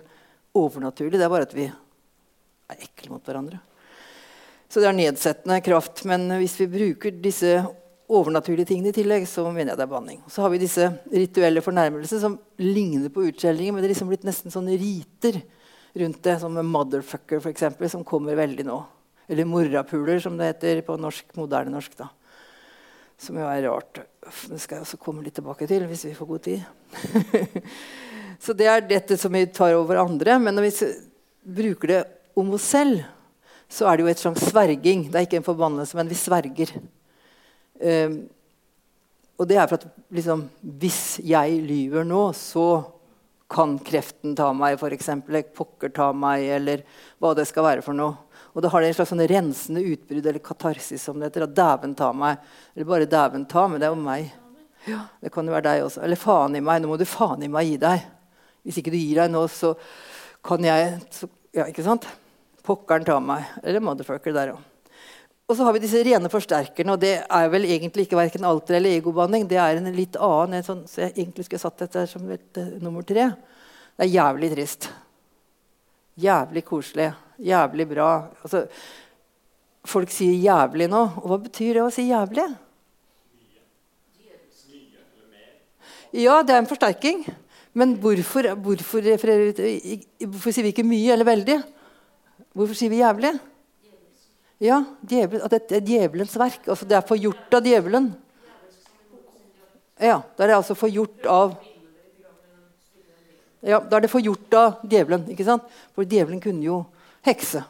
[0.58, 1.20] overnaturlig.
[1.20, 3.62] Det er bare at vi er ekle mot hverandre.
[4.70, 6.04] Så det er nedsettende kraft.
[6.10, 7.60] Men hvis vi bruker disse
[8.14, 10.22] overnaturlige tingene i tillegg, så mener jeg det er banning.
[10.30, 14.26] Så har vi disse rituelle fornærmelser som ligner på utskjellinger, men det er liksom blitt
[14.28, 15.40] nesten sånne riter
[15.94, 18.84] rundt det, som 'motherfucker', eksempel, som kommer veldig nå.
[19.30, 21.98] Eller 'morapuler', som det heter på norsk, moderne norsk.
[21.98, 22.10] da.
[23.20, 24.04] Som jo er rart.
[24.24, 26.62] Det skal jeg også komme litt tilbake til hvis vi får god tid.
[28.44, 30.38] så det er dette som vi tar over andre.
[30.42, 30.92] Men når vi
[31.62, 32.02] bruker det
[32.40, 33.04] om oss selv,
[33.74, 35.08] så er det jo et slags sverging.
[35.10, 36.74] Det er ikke en forbannelse, men vi sverger.
[37.84, 38.18] Um,
[39.40, 42.68] og det er for at liksom, hvis jeg lyver nå, så
[43.54, 45.10] kan kreften ta meg, f.eks.
[45.58, 46.84] Pokker ta meg, eller
[47.22, 48.16] hva det skal være for noe.
[48.54, 51.48] Og da har det en slags sånn rensende utbrudd eller katarsis som det heter.
[51.48, 52.42] At dæven ta meg.
[52.76, 54.34] Eller bare dæven ta, men det er jo meg.
[54.86, 56.04] Ja, det kan jo være deg også.
[56.06, 56.82] Eller faen i meg.
[56.84, 58.04] Nå må du faen i meg gi deg.
[58.64, 59.74] Hvis ikke du gir deg nå, så
[60.46, 62.06] kan jeg så, Ja, ikke sant?
[62.66, 63.50] Pokkeren ta meg.
[63.64, 64.62] Eller motherfucker der òg.
[65.50, 68.78] Og så har vi disse rene forsterkerne, og det er vel egentlig ikke verken alter
[68.78, 69.44] eller egobanning.
[69.46, 72.48] Det er en litt annen, en sånn, så jeg egentlig skulle satt dette som et,
[72.58, 73.28] uh, nummer tre.
[73.94, 74.88] Det er jævlig trist.
[76.24, 77.12] Jævlig koselig.
[77.40, 78.30] Jævlig bra.
[78.44, 78.68] Altså,
[79.86, 81.02] folk sier 'jævlig' nå.
[81.24, 82.58] Og hva betyr det å si 'jævlig'?
[86.14, 87.26] Ja, det er en forsterking.
[87.74, 91.64] Men hvorfor, hvorfor, hvorfor sier vi ikke 'mye' eller 'veldig'?
[92.54, 93.40] Hvorfor sier vi 'jævlig'?
[94.62, 96.68] Ja, djevel, at dette er djevelens verk.
[96.68, 98.14] Altså det er forgjort av djevelen.
[100.00, 101.58] Ja, da er det altså forgjort av
[103.64, 105.30] ja, Da er det forgjort av djevelen.
[105.32, 105.64] ikke sant?
[105.96, 106.82] For djevelen kunne jo
[107.28, 107.64] hekse.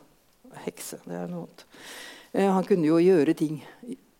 [0.64, 1.66] Hekse, det er noe annet.
[2.34, 3.62] Eh, han kunne jo gjøre ting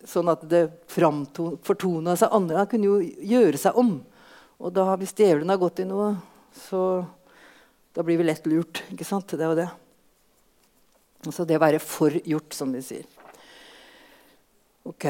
[0.04, 2.60] sånn at det fortona seg andre.
[2.62, 2.98] Han kunne jo
[3.34, 3.96] gjøre seg om.
[4.60, 6.12] Og da, hvis djevelen har gått i noe,
[6.68, 7.04] så
[7.94, 8.82] da blir vi lett lurt.
[8.92, 9.30] ikke sant?
[9.30, 9.70] Det er det.
[11.24, 13.08] Altså det å være forgjort, som de sier.
[14.84, 15.06] Ok,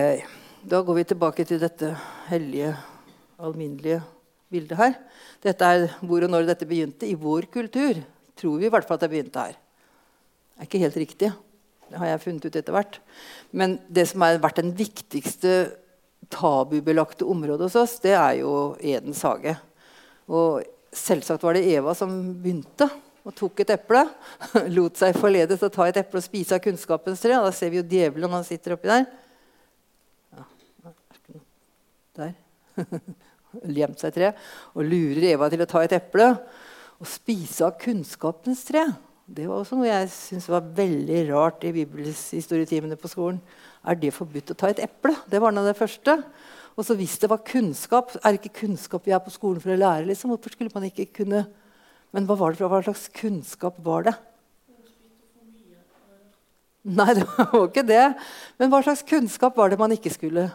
[0.64, 1.90] Da går vi tilbake til dette
[2.30, 2.70] hellige,
[3.36, 3.98] alminnelige
[4.48, 4.94] bildet her.
[5.44, 7.04] Dette er hvor og når dette begynte.
[7.04, 8.00] I vår kultur
[8.38, 9.58] tror vi i hvert fall at det begynte her.
[10.58, 11.30] Er ikke helt riktig.
[11.90, 13.00] Det har jeg funnet ut etter hvert.
[13.52, 15.54] Men det som har vært den viktigste
[16.32, 19.56] tabubelagte området hos oss, det er jo Edens hage.
[20.30, 20.64] Og
[20.94, 22.88] selvsagt var det Eva som begynte
[23.24, 24.04] og tok et eple.
[24.76, 27.36] Lot seg forledes til å ta et eple og spise av kunnskapens tre.
[27.40, 29.06] Da ser vi jo djevelen han sitter oppi der.
[32.14, 32.34] Der.
[33.78, 34.34] Gjemt seg i tre.
[34.74, 36.30] Og lurer Eva til å ta et eple
[36.94, 38.84] og spise av kunnskapens tre.
[39.24, 43.40] Det var også noe jeg syntes var veldig rart i bibelhistorietimene på skolen.
[43.84, 45.14] Er det forbudt å ta et eple?
[45.30, 46.18] Det var noe av det første.
[46.74, 49.72] Og så hvis det var kunnskap, er det ikke kunnskap vi er på skolen for
[49.72, 50.08] å lære?
[50.10, 50.34] liksom?
[50.34, 51.46] Hvorfor skulle man ikke kunne
[52.14, 54.14] men hva, var det, hva slags kunnskap var det?
[56.84, 58.04] Nei, det var ikke det.
[58.60, 60.50] Men hva slags kunnskap var det man ikke skulle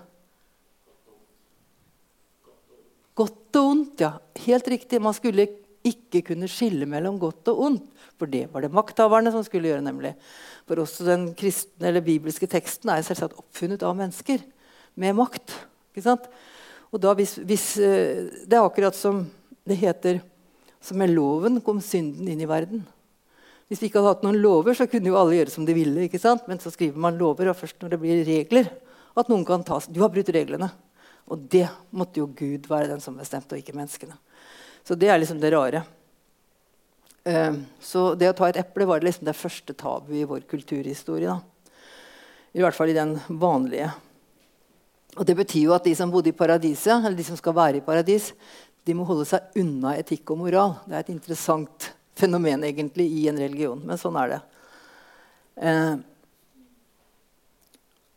[3.20, 4.14] Godt og ondt, ja.
[4.46, 5.02] Helt riktig.
[5.04, 5.50] Man skulle
[5.86, 7.90] ikke kunne skille mellom godt og ondt.
[8.20, 9.82] For det var det makthaverne som skulle gjøre.
[9.82, 10.16] nemlig.
[10.68, 14.44] For også den kristne eller bibelske teksten er selvsagt oppfunnet av mennesker
[14.96, 15.56] med makt.
[15.94, 16.28] Ikke sant?
[16.92, 19.30] Og da hvis, hvis, eh, Det er akkurat som
[19.66, 20.22] det heter
[20.82, 22.86] som med loven kom synden inn i verden.
[23.68, 26.08] Hvis vi ikke hadde hatt noen lover, så kunne jo alle gjøre som de ville.
[26.08, 26.48] ikke sant?
[26.48, 28.70] Men så skriver man lover, og først når det blir regler,
[29.16, 29.86] at noen kan tas.
[29.86, 30.72] Du har brutt reglene.
[31.30, 34.18] Og det måtte jo Gud være den som bestemte, og ikke menneskene.
[34.88, 35.84] Så det er liksom det rare.
[37.28, 41.30] Uh, så det å ta et eple var liksom det første tabu i vår kulturhistorie.
[41.30, 41.76] Da.
[42.58, 43.92] I hvert fall i den vanlige.
[45.18, 47.82] Og Det betyr jo at de som bodde i paradiset, eller de som skal være
[47.82, 48.32] i paradis,
[48.86, 50.78] de må holde seg unna etikk og moral.
[50.86, 51.90] Det er et interessant
[52.20, 54.40] fenomen egentlig i en religion, men sånn er det.
[55.60, 55.98] Eh,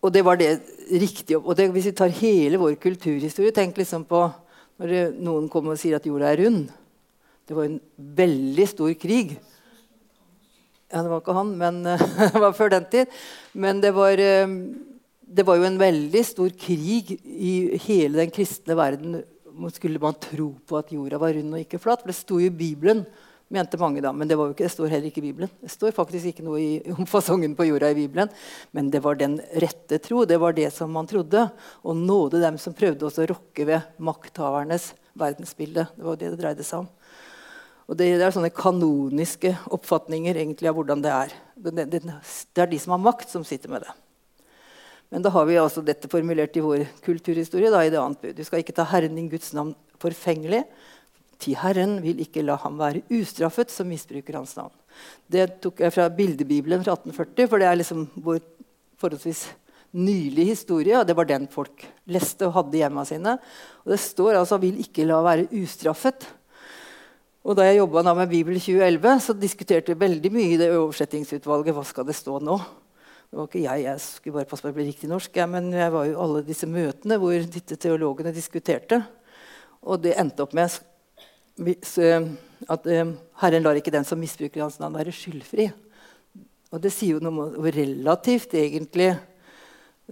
[0.02, 0.50] og det var det
[0.90, 1.38] riktige.
[1.38, 4.24] Og det, hvis vi tar hele vår kulturhistorie Tenk liksom på
[4.82, 6.70] når noen kommer og sier at jorda er rund.
[7.46, 7.80] Det var en
[8.18, 9.36] veldig stor krig.
[10.92, 11.82] Ja, det var ikke han, men
[12.34, 13.20] det var før den tid.
[13.54, 14.56] Men det var, eh,
[15.22, 17.54] det var jo en veldig stor krig i
[17.86, 19.22] hele den kristne verden
[19.72, 22.02] skulle man tro på at jorda var rund og ikke flat.
[22.02, 23.04] For det sto jo i Bibelen,
[23.52, 24.12] mente mange da.
[24.16, 25.52] Men det, var jo ikke, det står heller ikke i Bibelen.
[25.60, 28.32] Det står faktisk ikke noe i, om fasongen på jorda i Bibelen.
[28.72, 30.24] Men det var den rette tro.
[30.28, 31.46] Det var det som man trodde.
[31.84, 35.86] Og nåde dem som prøvde å rokke ved makthavernes verdensbilde.
[35.96, 36.90] Det var det det dreide seg om.
[37.90, 41.34] Og det, det, er sånne kanoniske oppfatninger egentlig av hvordan det er.
[41.58, 43.92] Det, det, det er de som har makt, som sitter med det.
[45.12, 48.36] Men da har vi altså dette formulert i vår kulturhistorie da, i det annet bud.
[48.38, 50.62] Du skal ikke ta Herren din Guds navn forfengelig.
[51.42, 54.74] Til Herren vil ikke la ham være ustraffet som misbruker hans navn.
[55.26, 58.38] Det tok jeg fra bildebibelen fra 1840, for det er liksom vår
[59.02, 59.48] forholdsvis
[59.92, 60.98] nylig historie.
[60.98, 63.38] og Det var den folk leste og hadde hjemme sine.
[63.84, 66.26] Og det står altså 'vil ikke la være ustraffet'.
[67.44, 71.74] Og Da jeg jobba med Bibel 2011, så diskuterte vi veldig mye i det oversettingsutvalget
[71.74, 72.56] hva skal det stå nå.
[73.30, 75.36] Det var ikke jeg, jeg skulle bare passe på å bli riktig norsk.
[75.36, 79.04] Ja, men jeg var jo alle disse møtene hvor disse teologene diskuterte.
[79.82, 80.70] Og det endte opp med
[81.60, 83.12] at eh,
[83.42, 85.68] Herren lar ikke den som misbruker hans navn, være skyldfri.
[86.72, 89.12] Og det sier jo noe om hvor relativt egentlig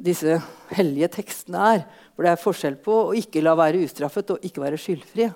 [0.00, 0.36] disse
[0.74, 1.84] hellige tekstene er.
[2.14, 5.30] For det er forskjell på å ikke la være ustraffet og ikke være skyldfri.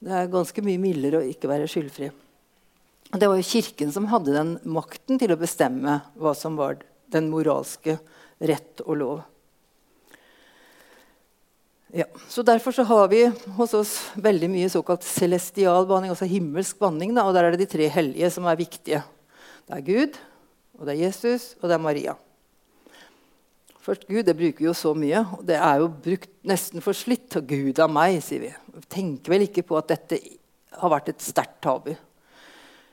[0.00, 2.10] Det er ganske mye mildere å ikke være skyldfri.
[3.10, 6.78] Det var jo Kirken som hadde den makten til å bestemme hva som var
[7.10, 7.98] den moralske
[8.38, 9.20] rett og lov.
[11.92, 13.24] Ja, så Derfor så har vi
[13.56, 17.14] hos oss veldig mye såkalt celestial banning, altså himmelsk banning.
[17.16, 19.02] Da, og Der er det de tre hellige som er viktige.
[19.66, 20.18] Det er Gud,
[20.78, 22.14] og det er Jesus, og det er Maria.
[23.80, 25.24] Først Gud, det bruker vi jo så mye.
[25.38, 27.34] og Det er jo brukt nesten for slitt.
[27.36, 28.52] Og Gud av meg, sier vi.
[28.52, 28.84] vi.
[28.86, 30.20] Tenker vel ikke på at dette
[30.78, 31.90] har vært et sterkt tabu.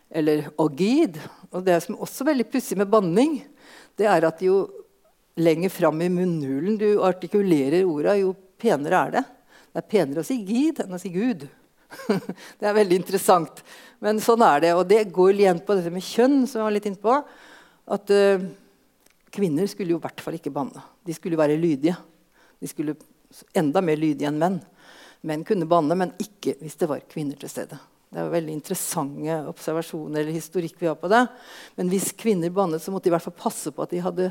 [0.10, 1.20] Eller å Gud.
[1.52, 3.44] Og det som også er veldig pussig med banning,
[4.00, 4.64] det er at jo
[5.38, 9.24] lenger fram i munnhulen du artikulerer orda, jo penere er det.
[9.72, 11.48] Det er penere å si 'gid' enn å si 'Gud'.
[12.60, 13.62] det er veldig interessant.
[14.04, 14.72] Men sånn er det.
[14.76, 17.18] Og det går igjen på dette med kjønn, som jeg var litt innpå.
[17.96, 18.48] At uh,
[19.34, 20.84] kvinner skulle jo i hvert fall ikke banne.
[21.06, 21.96] De skulle være lydige.
[22.60, 22.98] De skulle
[23.58, 24.58] enda mer lydige enn menn.
[25.28, 27.80] Menn kunne banne, men ikke hvis det var kvinner til stede.
[28.08, 31.26] Det er veldig interessante observasjoner eller historikk vi har på det.
[31.76, 34.30] Men hvis kvinner bannet, så måtte de i hvert fall passe på at de hadde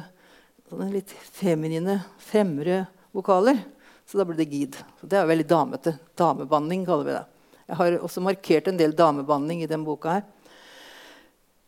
[0.91, 3.61] litt feminine, fremre vokaler.
[4.07, 4.77] Så da ble det gid.
[5.01, 5.97] Så det er veldig damete.
[6.19, 7.25] Damebanning kaller vi det.
[7.67, 10.19] Jeg har også markert en del damebanning i denne boka.
[10.19, 10.25] her.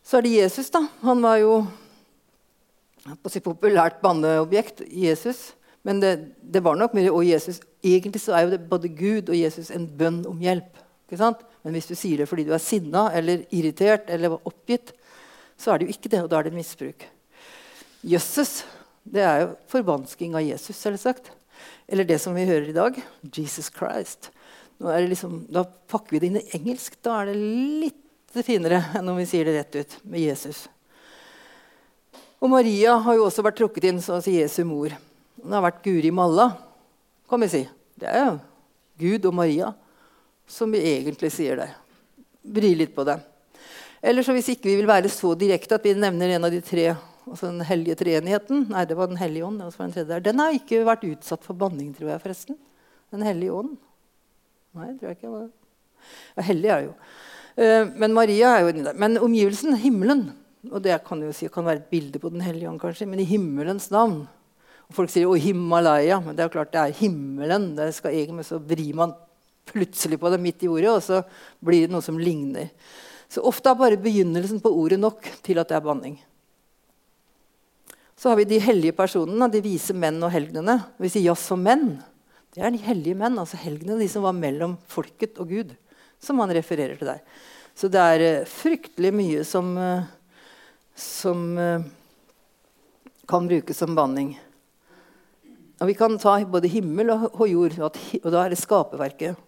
[0.03, 0.69] Så er det Jesus.
[0.69, 0.85] da.
[1.01, 1.67] Han var jo
[3.23, 4.85] på sitt populært banneobjekt.
[4.87, 5.53] Jesus.
[5.83, 7.11] Men det, det, var nok mye.
[7.11, 7.59] og Jesus.
[7.83, 10.79] Egentlig så er jo både Gud og Jesus en bønn om hjelp.
[11.07, 11.43] ikke sant?
[11.63, 14.93] Men hvis du sier det fordi du er sinna eller irritert eller oppgitt,
[15.59, 17.03] så er det jo ikke det, og da er det misbruk.
[18.07, 18.63] Jøsses,
[19.03, 21.33] det er jo forvansking av Jesus, selvsagt.
[21.87, 22.99] Eller det som vi hører i dag
[23.33, 24.31] Jesus Christ.
[24.79, 26.95] Liksom, da pakker vi det inn i engelsk.
[27.03, 30.67] Da er det litt finere enn om vi sier det rett ut med Jesus.
[32.39, 34.93] Og Maria har jo også vært trukket inn som Jesu mor.
[35.41, 36.51] Hun har vært Guri Malla,
[37.29, 37.63] kan vi si.
[37.99, 38.37] Det er jo
[38.99, 39.73] Gud og Maria
[40.49, 41.75] som vi egentlig sier der.
[42.43, 43.19] Vri litt på det.
[44.01, 46.61] Eller så hvis ikke vi vil være så direkte at vi nevner en av de
[46.63, 46.93] tre
[47.29, 49.61] altså Den hellige treenigheten Nei, det var Den hellige ånd.
[49.61, 52.23] Den, den har ikke vært utsatt for banning, tror jeg.
[52.25, 52.59] forresten.
[53.13, 53.77] Den hellige ånd.
[54.77, 55.47] Nei, tror jeg ikke.
[56.37, 56.91] Ja, hellig er jo.
[57.59, 58.97] Uh, men Maria er jo der.
[58.97, 60.29] Men omgivelsen, himmelen
[60.67, 63.21] og Det kan jo si, kan være et bilde på Den hellige ånd, kanskje, men
[63.23, 64.27] i himmelens navn.
[64.89, 67.75] Og folk sier 'Å, Himalaya', men det er klart det er himmelen.
[67.75, 69.13] Det skal egentlig, Så vrir man
[69.65, 71.23] plutselig på det midt i ordet, og så
[71.63, 72.69] blir det noe som ligner.
[73.29, 76.19] Så ofte er bare begynnelsen på ordet nok til at det er banning.
[78.19, 80.75] Så har vi de hellige personene, de vise menn og helgenene.
[80.99, 81.93] Vi sier jazz for menn.
[82.51, 85.71] Det er de hellige menn, altså helgene, de som var mellom folket og Gud.
[86.19, 87.21] Som han refererer til der.
[87.79, 90.03] Så det er uh, fryktelig mye som, uh,
[90.99, 91.85] som uh,
[93.29, 94.33] kan brukes som banning.
[95.79, 98.01] Og Vi kan ta både himmel og, jord, og,
[98.33, 99.39] da er det skaperverket.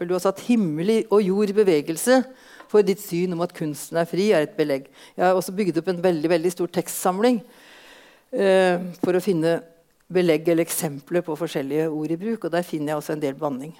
[0.00, 2.22] Du har satt himmel og jord i bevegelse
[2.72, 4.88] for ditt syn om at kunsten er fri, er et belegg.
[5.12, 7.63] Jeg har også bygd opp en veldig, veldig stor tekstsamling eh,
[8.34, 9.58] for å finne
[10.14, 12.46] belegg eller eksempler på forskjellige ord i bruk.
[12.46, 13.74] Og der finner jeg også en del banning.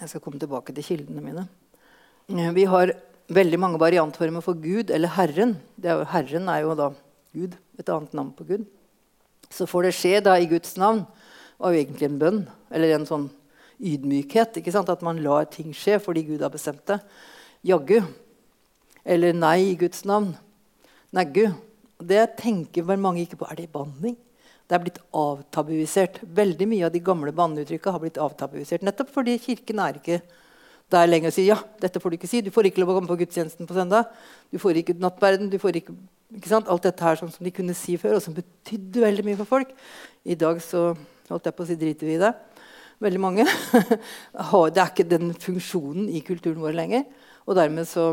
[0.00, 1.46] Jeg skal komme tilbake til kildene mine.
[2.28, 2.92] Eh, vi har
[3.28, 5.56] veldig mange variantformer for Gud eller Herren.
[5.82, 6.90] Er herren er jo da
[7.34, 8.66] Gud, et annet navn på Gud.
[9.50, 11.06] Så får det skje da i Guds navn.
[11.58, 13.30] var jo egentlig en bønn eller en sånn
[13.80, 14.58] ydmykhet.
[14.58, 14.88] ikke sant?
[14.90, 16.98] At man lar ting skje fordi Gud har bestemt det.
[17.64, 18.02] Jaggu.
[19.04, 20.34] Eller nei i Guds navn.
[21.12, 21.52] Neggu.
[22.02, 23.48] Det tenker vel mange ikke på.
[23.50, 24.16] Er det banning?
[24.64, 26.22] Det er blitt avtabuisert.
[26.24, 28.84] Veldig mye av de gamle banneuttrykka har blitt avtabuisert.
[28.86, 30.22] Nettopp fordi Kirken er ikke
[30.92, 32.40] der lenger og sier ja, dette får du ikke si.
[32.44, 34.10] Du får ikke lov å komme på gudstjenesten på søndag.
[34.52, 35.50] Du får ikke nattverden.
[35.52, 35.94] du får ikke,
[36.34, 36.68] ikke sant?
[36.72, 39.52] Alt dette her sånn som de kunne si før, og som betydde veldig mye for
[39.56, 39.74] folk.
[40.24, 40.92] I dag så
[41.30, 42.32] holdt jeg på å si driter vi i det.
[43.04, 43.44] Veldig mange.
[44.74, 47.04] det er ikke den funksjonen i kulturen vår lenger.
[47.44, 48.12] Og dermed så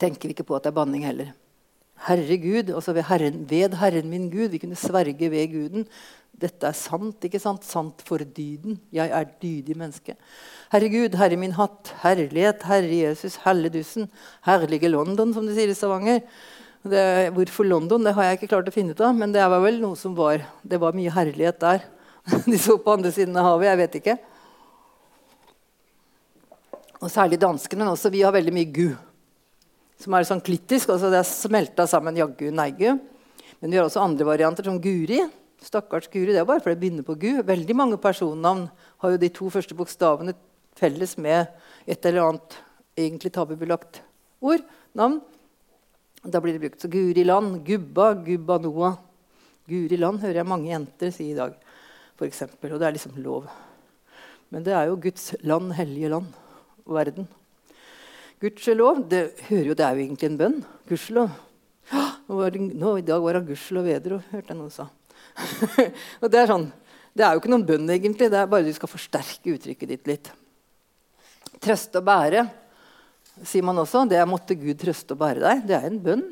[0.00, 1.34] tenker vi ikke på at det er banning heller.
[2.02, 4.50] Herregud, altså ved Herren, ved Herren min Gud.
[4.52, 5.86] Vi kunne sverge ved Guden.
[6.34, 7.64] Dette er sant, ikke sant?
[7.64, 8.80] Sant for dyden.
[8.92, 10.16] Jeg er dydig menneske.
[10.72, 14.08] Herregud, Herre min hatt, herlighet, Herre Jesus, helledussen,
[14.44, 16.20] herlige London, som de sier i Stavanger.
[16.84, 19.62] Det, hvorfor London, det har jeg ikke klart å finne ut av, men det var
[19.62, 21.86] vel noe som var Det var mye herlighet der.
[22.50, 23.70] De så på andre siden av havet.
[23.70, 24.18] Jeg vet ikke.
[27.00, 27.88] Og særlig danskene.
[27.92, 28.88] Også vi har veldig mye gu
[30.00, 30.90] som er sånn klittisk.
[30.90, 32.98] altså Det er smelta sammen jaggu neigu.
[33.60, 35.20] Men vi har også andre varianter, som Guri.
[35.64, 36.32] Stakkars Guri.
[36.32, 37.42] Det er bare fordi det begynner på Gu.
[37.46, 38.66] Veldig mange personnavn
[39.02, 40.34] har jo de to første bokstavene
[40.76, 41.46] felles med
[41.86, 42.58] et eller annet
[42.98, 44.02] egentlig tabubelagt
[44.44, 44.64] ord.
[44.94, 45.20] Navn.
[46.24, 48.98] Da blir det brukt så Guri land, Gubba, Gubba Noah.
[49.68, 51.54] Guri land hører jeg mange jenter si i dag,
[52.24, 53.48] eksempel, Og det er liksom lov.
[54.50, 56.26] Men det er jo Guds land, hellige land,
[56.86, 57.28] verden.
[58.44, 59.06] Gudskjelov.
[59.08, 60.56] Det hører jo, det er jo egentlig en bønn.
[60.90, 61.30] Gudskjelov.
[62.28, 64.88] Nå, I dag var det gudskjelov vedro, hørte jeg noen sa.
[66.22, 66.66] og det er sånn
[67.14, 68.28] Det er jo ikke noen bønn, egentlig.
[68.32, 70.30] Det er bare du skal forsterke uttrykket ditt litt.
[71.62, 72.42] Trøste og bære,
[73.46, 74.04] sier man også.
[74.10, 75.66] Det er 'måtte Gud trøste og bære deg'.
[75.68, 76.24] Det er en bønn.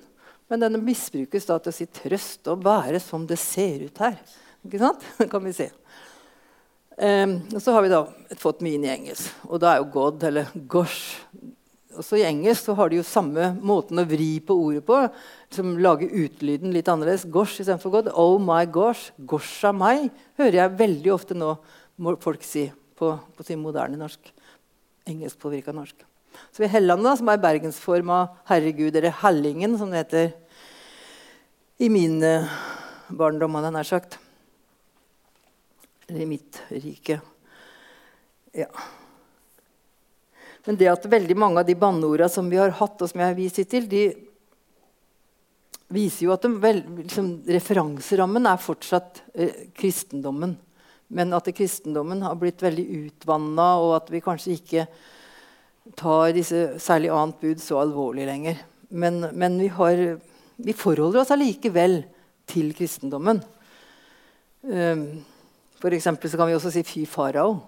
[0.50, 4.20] Men den misbrukes da til å si 'trøste og bære som det ser ut her'.
[4.66, 5.00] Ikke sant?
[5.18, 5.70] Det kan vi se.
[6.98, 8.04] Um, og så har vi da
[8.36, 9.30] fått mye inn i engelsk.
[9.48, 11.22] Og da er jo 'God' eller 'gosh'
[11.98, 14.98] også I engelsk så har de jo samme måten å vri på ordet på.
[15.52, 17.26] Som lager utlyden litt annerledes.
[17.28, 18.12] Gosh istedenfor God.
[18.16, 19.10] Oh my gosh.
[19.18, 20.08] Gosh av meg
[20.40, 21.56] hører jeg veldig ofte nå
[22.22, 22.68] folk si
[22.98, 24.32] på, på sin moderne norsk.
[25.08, 26.06] Engelskpåvirka norsk.
[26.52, 30.30] Så vi har Helland, da, som er bergensform av Herregud, eller Hellingen, som det heter
[31.82, 32.48] i min uh,
[33.12, 34.18] barndom, hadde jeg nær sagt.
[36.08, 37.20] Eller i mitt rike.
[38.56, 38.70] Ja.
[40.66, 43.32] Men det at veldig mange av de banneordene som vi har hatt, og som jeg
[43.32, 44.04] har vist til, de
[45.92, 50.54] viser jo at vel, liksom, referanserammen er fortsatt eh, kristendommen.
[51.12, 54.86] Men at kristendommen har blitt veldig utvanna, og at vi kanskje ikke
[55.98, 58.62] tar disse særlig annet bud så alvorlig lenger.
[58.92, 60.00] Men, men vi, har,
[60.56, 62.00] vi, forholder oss allikevel
[62.48, 63.42] til kristendommen.
[64.62, 65.04] Um,
[65.82, 67.58] for eksempel så kan vi også si 'fy farao'.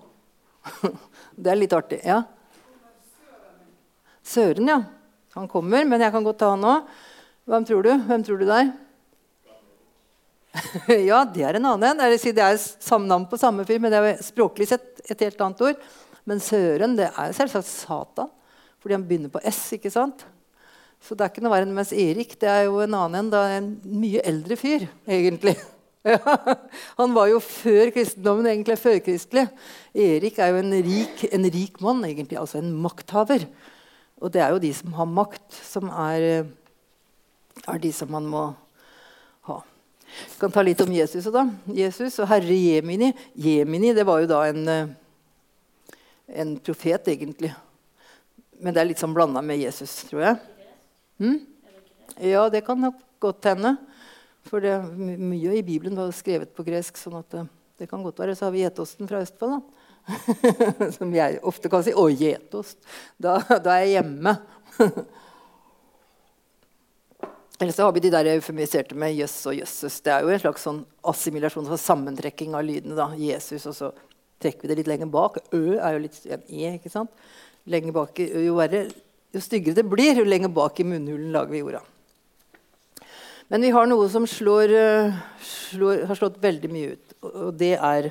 [1.42, 2.00] det er litt artig.
[2.06, 2.22] ja.
[4.24, 4.80] Søren, ja.
[5.34, 6.90] Han kommer, men jeg kan godt ta han òg.
[7.50, 7.92] Hvem tror du?
[8.08, 8.64] Hvem tror du det
[11.10, 12.12] ja, det er en annen en.
[12.22, 15.64] Det er samme navn på samme fyr, men det er språklig sett et helt annet
[15.66, 15.88] ord.
[16.24, 18.30] Men Søren det er selvsagt Satan,
[18.78, 19.60] fordi han begynner på S.
[19.76, 20.22] ikke sant?
[21.04, 23.58] Så det er ikke noe verre enn mens Erik det er jo en annen en,
[23.58, 25.58] en mye eldre fyr, egentlig.
[26.04, 26.18] Ja,
[26.98, 29.46] han var jo før kristendommen, egentlig førkristelig.
[29.96, 31.22] Erik er jo en rik,
[31.54, 33.46] rik mann, egentlig, altså en makthaver.
[34.22, 36.44] Og det er jo de som har makt, som er,
[37.64, 38.44] er de som man må
[39.48, 39.58] ha.
[40.14, 41.26] Vi kan ta litt om Jesus.
[41.34, 41.46] Da.
[41.74, 43.10] Jesus og herre Jemini.
[43.34, 44.94] Jemini det var jo da en,
[46.28, 47.50] en profet, egentlig.
[48.62, 50.38] Men det er litt sånn blanda med Jesus, tror jeg.
[51.22, 51.40] Hm?
[52.30, 53.74] Ja, det kan nok godt hende.
[54.44, 56.98] For det, mye i Bibelen var skrevet på gresk.
[57.00, 57.46] sånn at det,
[57.80, 58.36] det kan godt være.
[58.38, 59.58] Så har vi gjettosten fra Østfold.
[59.58, 59.83] da.
[60.96, 61.94] Som jeg ofte kan si.
[61.96, 62.78] Og gjetost.
[63.16, 64.36] Da, da, er jeg hjemme.
[67.60, 70.00] Eller så har vi de der eufemiserte med jøss og jøsses.
[70.04, 72.98] Det er jo en slags sånn assimilasjon, for sammentrekking av lydene.
[72.98, 73.92] da, Jesus, Og så
[74.42, 75.38] trekker vi det litt lenger bak.
[75.54, 76.74] Ø er jo litt en e.
[76.74, 77.12] ikke sant?
[77.70, 78.84] Lenger bak, jo, verre,
[79.32, 81.80] jo styggere det blir, jo lenger bak i munnhulen lager vi jorda.
[83.52, 87.74] Men vi har noe som slår, eh, slår, har slått veldig mye ut, og det
[87.76, 88.10] er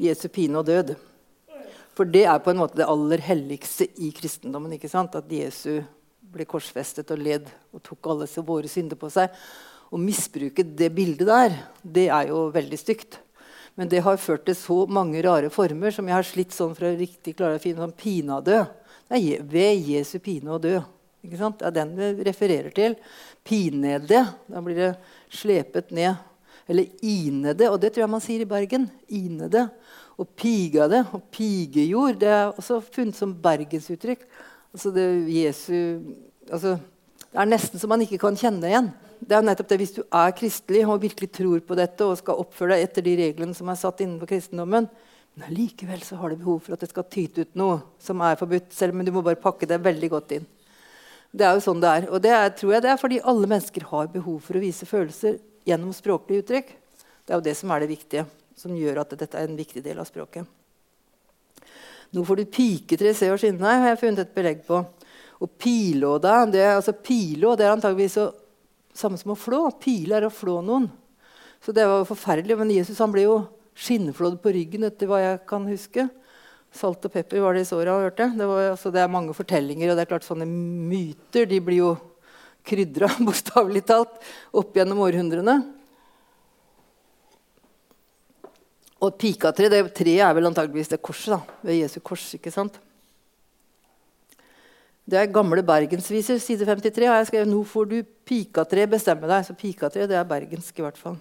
[0.00, 0.94] Jesu pine og død.
[1.96, 4.72] For det er på en måte det aller helligste i kristendommen.
[4.72, 5.16] ikke sant?
[5.18, 5.82] At Jesu
[6.30, 9.34] ble korsfestet og led og tok alle våre synder på seg.
[9.90, 13.18] Å misbruke det bildet der, det er jo veldig stygt.
[13.74, 16.88] Men det har ført til så mange rare former som jeg har slitt sånn for
[16.88, 18.62] å riktig klare å finne sånn pinadø.
[19.10, 20.80] Det er ved Jesu pine og død.
[21.26, 21.60] Ikke sant?
[21.60, 22.96] Det er den vi refererer til.
[23.44, 24.24] Pinede.
[24.48, 24.90] Da blir det
[25.36, 26.16] slepet ned.
[26.70, 28.86] Eller inede, og det tror jeg man sier i Bergen.
[29.10, 29.66] Inede
[30.20, 31.04] og piga det.
[31.16, 34.26] Og pigejord det er også funnet som bergensuttrykk.
[34.74, 35.74] Altså det, Jesu,
[36.50, 36.76] altså,
[37.30, 38.90] det er nesten så man ikke kan kjenne igjen.
[39.20, 42.40] Det er nettopp det Hvis du er kristelig og virkelig tror på dette og skal
[42.40, 44.88] oppføre deg etter de reglene som er satt innenfor kristendommen,
[45.38, 48.38] men likevel så har du behov for at det skal tyte ut noe som er
[48.40, 48.72] forbudt.
[48.72, 50.48] selv om du må bare pakke det veldig godt inn.
[51.30, 52.08] Det er jo sånn det er.
[52.10, 54.88] Og det er, tror jeg det er fordi alle mennesker har behov for å vise
[54.88, 56.74] følelser gjennom språklige uttrykk.
[57.24, 58.26] Det er jo det som er det viktige
[58.60, 60.44] som gjør at dette er en viktig del av språket.
[62.10, 64.82] Nå får du piketre, se og skinne, har jeg funnet et belegg på.
[65.40, 68.26] Og pilåda det, altså Pilå det er antageligvis så,
[68.92, 69.62] samme som å flå.
[69.80, 70.90] Pile er å flå noen.
[71.64, 72.58] Så det var forferdelig.
[72.58, 73.36] Men Jesus han ble jo
[73.78, 76.08] skinnflådd på ryggen, etter hva jeg kan huske.
[76.76, 77.96] Salt og pepper var det i såra.
[78.02, 81.62] hørte det, var, altså, det er mange fortellinger, og det er klart sånne myter de
[81.64, 81.90] blir jo
[82.66, 84.18] krydra, bokstavelig talt,
[84.52, 85.56] opp gjennom århundrene.
[89.00, 92.26] Og pikatre, det treet er vel antageligvis det korset da, ved Jesu kors.
[92.36, 92.76] ikke sant?
[95.10, 97.08] Det er gamle bergensviser, side 53.
[97.08, 99.46] Og jeg skrev 'Nå får du pikatre bestemme deg'.
[99.46, 101.16] Så pikatre det er bergensk i hvert fall.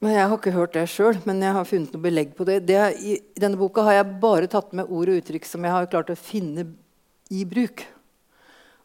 [0.00, 2.66] Men Jeg har ikke hørt det sjøl, men jeg har funnet noe belegg på det.
[2.66, 5.86] det I denne boka har jeg bare tatt med ord og uttrykk som jeg har
[5.86, 6.66] klart å finne
[7.30, 7.95] i bruk.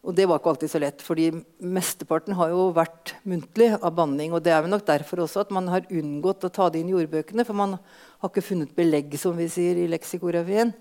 [0.02, 1.28] Og det var ikke alltid så lett, fordi
[1.62, 4.32] mesteparten har jo vært muntlig av banning.
[4.34, 6.90] Og det er vel nok derfor også at man har unngått å ta det inn
[6.90, 7.46] i jordbøkene.
[7.46, 10.74] For man har ikke funnet belegg, som vi sier i leksikografien.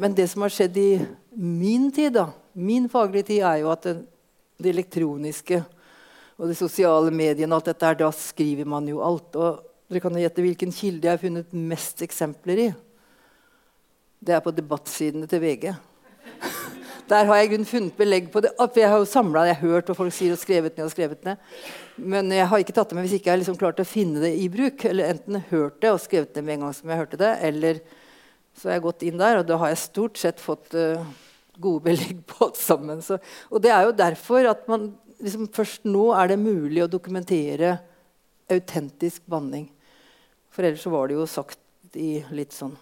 [0.00, 0.90] Men det som har skjedd i
[1.36, 3.98] min tid, da, min faglige tid, er jo at det,
[4.60, 5.60] det elektroniske
[6.40, 9.36] og de sosiale mediene, alt dette her, da skriver man jo alt.
[9.36, 9.60] Og
[9.92, 12.68] dere kan jo gjette hvilken kilde jeg har funnet mest eksempler i.
[14.24, 15.68] Det er på debattsidene til VG.
[17.10, 18.52] Der har jeg funnet belegg på det.
[18.78, 20.84] Jeg har jo samlet, jeg har hørt hva folk sier og skrevet ned.
[20.84, 21.40] og skrevet ned.
[21.98, 24.22] Men jeg har ikke tatt det med hvis ikke jeg har liksom klart å finne
[24.22, 24.84] det i bruk.
[24.86, 27.82] Eller enten hørt det og skrevet det med en gang som jeg hørte det, eller
[28.54, 31.02] så har jeg gått inn der, og da har jeg stort sett fått uh,
[31.58, 33.02] gode belegg på alt sammen.
[33.02, 33.18] Så,
[33.50, 37.78] og det er jo derfor at man liksom, først nå er det mulig å dokumentere
[38.50, 39.66] autentisk banning.
[40.50, 41.58] For ellers så var det jo sagt
[41.98, 42.76] i litt sånn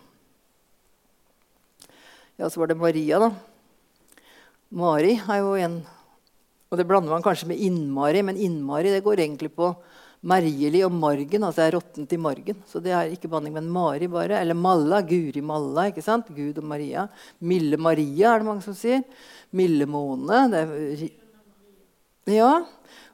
[2.37, 3.31] Ja, så var det Maria, da.
[4.69, 5.79] Mari er jo en
[6.69, 9.71] Og det blander man kanskje med innmari, men innmari det går egentlig på
[10.21, 11.45] Marieli og margen.
[11.45, 12.57] altså det er råttent i margen.
[12.67, 14.37] Så det er ikke banning, men Mari bare.
[14.41, 15.01] Eller Malla.
[15.01, 15.87] Guri Malla.
[15.89, 16.29] ikke sant?
[16.29, 17.07] Gud og Maria.
[17.41, 19.01] Milde Maria er det mange som sier.
[19.51, 20.43] Milde Måne.
[20.53, 21.09] Det er,
[22.35, 22.53] ja.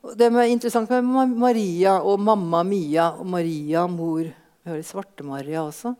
[0.02, 5.62] Det er interessant med Maria og mamma Mia og Maria, mor Vi har litt Svarte-Maria
[5.62, 5.94] også.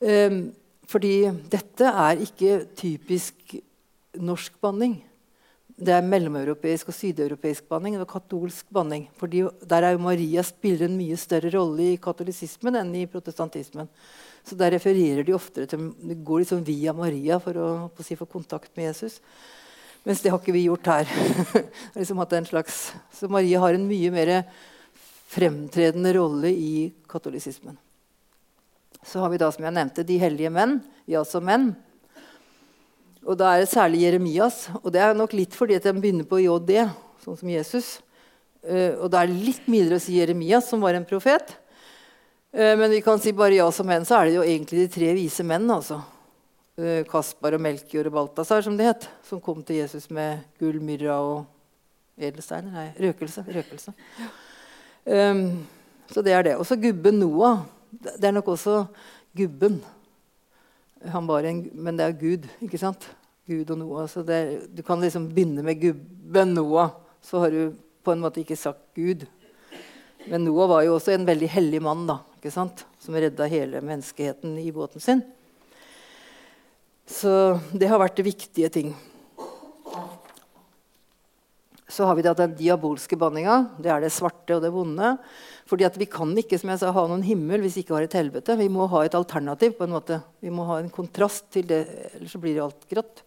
[0.00, 0.42] Um,
[0.88, 3.60] fordi dette er ikke typisk
[4.24, 4.98] norsk banning.
[5.80, 7.96] Det er mellomeuropeisk og sydeuropeisk banning.
[7.96, 9.06] Det er katolsk banning.
[9.16, 13.88] Fordi der er jo Maria spiller en mye større rolle i katolisismen enn i protestantismen.
[14.44, 18.16] Så der refererer de oftere til Det går liksom via Maria for å, å si,
[18.16, 19.20] få kontakt med Jesus.
[20.04, 21.08] Mens det har ikke vi gjort her.
[21.98, 24.32] liksom slags, så Maria har en mye mer
[25.30, 27.76] fremtredende rolle i katolisismen.
[29.04, 30.80] Så har vi da, som jeg nevnte, de hellige menn.
[31.08, 31.72] Ja, som menn.
[33.26, 34.68] Og da er det særlig Jeremias.
[34.80, 36.72] Og det er nok litt fordi at de begynner på JD,
[37.24, 37.98] sånn som Jesus.
[38.64, 41.54] Uh, og da er det litt mildere å si Jeremias, som var en profet.
[42.52, 44.94] Uh, men vi kan si bare ja som hen, så er det jo egentlig de
[44.96, 45.68] tre vise menn.
[45.72, 46.00] altså.
[46.80, 49.08] Uh, Kaspar og Melchior og Balthazar, som det het.
[49.28, 51.44] Som kom til Jesus med gull, myrra og
[52.20, 52.72] edelsteiner.
[52.72, 53.44] Nei, røkelse.
[53.48, 53.96] røkelse.
[55.04, 55.62] Um,
[56.10, 56.58] så det er det.
[56.60, 57.64] Og så gubben Noah.
[57.90, 58.84] Det er nok også
[59.36, 59.80] gubben.
[61.00, 63.06] En, men det er Gud, ikke sant?
[63.48, 64.06] Gud og Noah.
[64.10, 66.92] Så det, du kan liksom begynne med gubben Noah,
[67.24, 69.26] så har du på en måte ikke sagt Gud.
[70.28, 72.84] Men Noah var jo også en veldig hellig mann da, ikke sant?
[73.00, 75.22] som redda hele menneskeheten i båten sin.
[77.08, 78.92] Så det har vært viktige ting.
[81.90, 83.56] Så har vi da den diabolske banninga.
[83.82, 85.16] Det er det svarte og det vonde.
[85.66, 88.18] Fordi Vi kan ikke som jeg sa, ha noen himmel hvis vi ikke har et
[88.18, 88.56] helvete.
[88.56, 89.76] Vi må ha et alternativ.
[89.78, 90.22] på en måte.
[90.40, 93.22] Vi må ha en kontrast til det, ellers så blir det alt grått.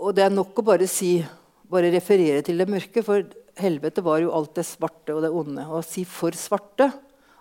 [0.00, 1.20] Og det er nok å bare si,
[1.68, 3.22] bare referere til det mørke, for
[3.60, 5.66] helvete var jo alt det svarte og det onde.
[5.68, 6.92] Å si 'for svarte'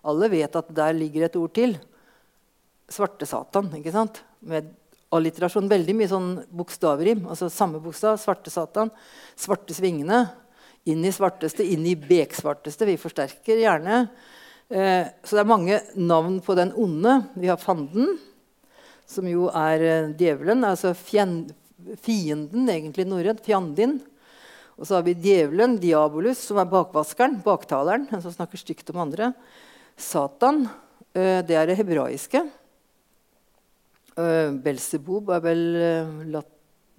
[0.03, 1.77] Alle vet at der ligger et ord til.
[2.89, 3.71] Svarte-Satan.
[3.77, 4.23] ikke sant?
[4.41, 4.71] Med
[5.15, 5.69] alliterasjon.
[5.71, 7.25] Veldig mye sånn bokstavrim.
[7.29, 8.19] Altså samme bokstav.
[8.21, 8.91] Svarte-Satan.
[9.39, 10.25] Svarte svingene
[10.89, 12.87] inn i svarteste, inn i beksvarteste.
[12.87, 14.03] Vi forsterker gjerne.
[14.69, 17.19] Eh, så det er mange navn på den onde.
[17.39, 18.17] Vi har fanden,
[19.09, 20.65] som jo er eh, djevelen.
[20.67, 23.43] Altså fienden, egentlig norrønt.
[23.45, 23.99] Fjandin.
[24.79, 28.07] Og så har vi djevelen, diabolus, som er bakvaskeren, baktaleren.
[28.23, 29.33] Som snakker stygt om andre.
[29.99, 30.63] Satan,
[31.13, 32.45] eh, det er det hebraiske.
[34.19, 36.39] Eh, Belsebub er vel eh,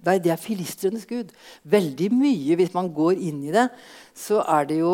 [0.01, 1.29] Nei, det er filistrenes gud.
[1.69, 3.67] Veldig mye, hvis man går inn i det,
[4.17, 4.93] så er det jo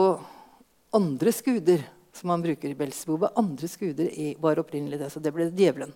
[0.98, 3.24] andres guder som man bruker i Belzebub.
[3.40, 4.10] Andres guder
[4.44, 5.94] var opprinnelig det, så det ble djevelen.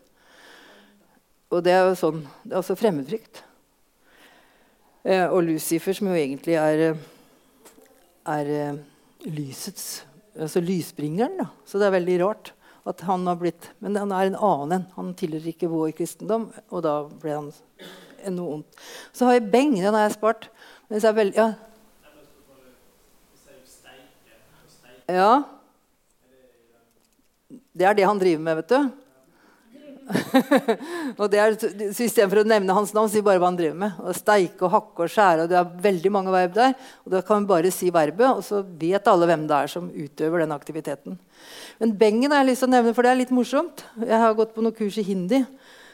[1.52, 3.42] Og det er jo sånn, det er altså fremmedfrykt.
[5.04, 6.96] Eh, og Lucifer, som jo egentlig er,
[8.32, 8.56] er
[9.28, 11.34] lysets Altså lysbringeren.
[11.42, 11.50] Da.
[11.68, 12.54] Så det er veldig rart
[12.88, 14.86] at han har blitt Men han er en annen en.
[14.96, 17.52] Han tilhører ikke vår kristendom, og da ble han
[18.34, 18.82] noe ondt.
[19.14, 19.76] Så har jeg beng.
[19.78, 20.50] Den har jeg spart.
[20.90, 21.50] Men jeg veldig, ja.
[25.12, 25.34] ja.
[27.72, 29.01] Det er det han driver med, vet du.
[31.20, 34.00] og det er, så Istedenfor å nevne hans navn, si bare hva han driver med.
[34.04, 35.46] Og steike og hakke og skjære.
[35.46, 36.74] og Det er veldig mange verb der.
[37.06, 39.92] og Da kan vi bare si verbet, og så vet alle hvem det er som
[39.92, 41.20] utøver den aktiviteten.
[41.82, 43.86] Men bengen har jeg lyst til å nevne, for det er litt morsomt.
[44.02, 45.44] Jeg har gått på noen kurs i hindi.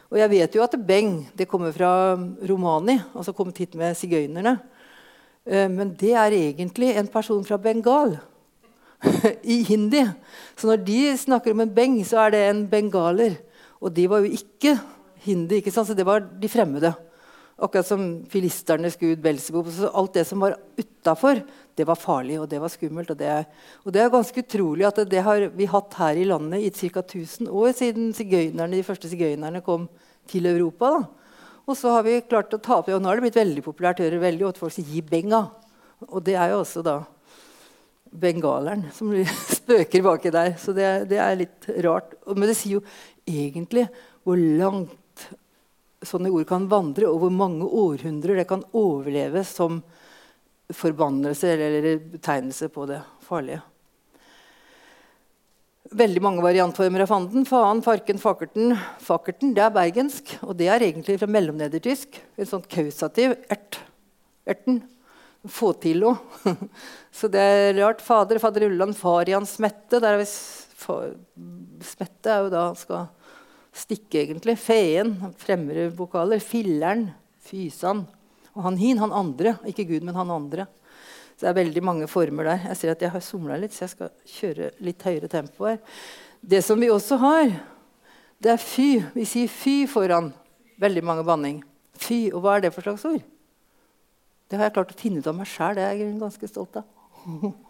[0.07, 1.91] Og jeg vet jo at beng det kommer fra
[2.47, 4.55] romani, altså kommet hit med sigøynerne.
[5.47, 8.17] Eh, men det er egentlig en person fra Bengal
[9.43, 10.03] i hindi.
[10.55, 13.37] Så når de snakker om en beng, så er det en bengaler.
[13.81, 14.77] Og de var jo ikke
[15.25, 15.89] hindi, ikke sant?
[15.89, 16.93] så det var de fremmede.
[17.57, 19.69] Akkurat som filisternes gud Belsebub.
[19.73, 21.41] Så alt det som var utafor,
[21.77, 23.09] det var farlig og det var skummelt.
[23.13, 23.31] Og det,
[23.83, 27.01] og det er ganske utrolig at det har vi hatt her i landet i ca.
[27.01, 29.87] 1000 år siden de første sigøynerne kom
[30.29, 30.91] til Europa.
[30.93, 31.27] Da.
[31.67, 33.99] Og så har vi klart å ta opp og nå har det blitt veldig populært
[33.99, 35.49] å høre veldig at folk sier 'gi benga'.
[36.13, 37.01] Og det er jo også da
[38.13, 39.11] bengaleren som
[39.57, 40.55] spøker baki der.
[40.61, 42.13] Så det, det er litt rart.
[42.29, 42.85] Men det sier jo
[43.27, 43.87] egentlig
[44.23, 45.27] hvor langt
[46.05, 49.81] sånne ord kan vandre, og hvor mange århundrer det kan overleve som
[50.73, 53.61] forbannelse eller, betegnelse på det farlige.
[55.97, 57.45] Veldig mange variantformer av fanden.
[57.47, 58.73] Faen, farken, fakerten.
[58.99, 62.19] Fakerten det er bergensk, og det er egentlig fra mellomnedertysk.
[62.35, 63.79] En sånn kausativ ert.
[64.47, 64.81] Erten.
[65.47, 66.17] Fåtilo.
[67.17, 68.03] Så det er rart.
[68.03, 70.01] Fader, faderullan, farian, smette.
[70.01, 70.27] Der er vi
[70.77, 73.07] smette er jo da skal
[73.77, 74.57] stikke, egentlig.
[74.61, 76.41] Feen, fremre vokaler.
[76.43, 77.07] Filleren,
[77.43, 78.05] fysan.
[78.55, 79.57] Og han hin, han andre.
[79.69, 80.67] Ikke Gud, men han andre.
[81.37, 82.63] Så det er veldig mange former der.
[82.71, 85.77] Jeg ser at jeg har somla litt, så jeg skal kjøre litt høyere tempo her.
[86.41, 87.51] Det som vi også har,
[88.41, 88.89] det er fy.
[89.13, 90.31] Vi sier fy foran
[90.81, 91.61] veldig mange banning.
[91.97, 92.27] Fy.
[92.33, 93.21] Og hva er det for slags ord?
[94.47, 95.77] Det har jeg klart å finne ut av meg sjæl.
[95.77, 96.89] Det er jeg ganske stolt av.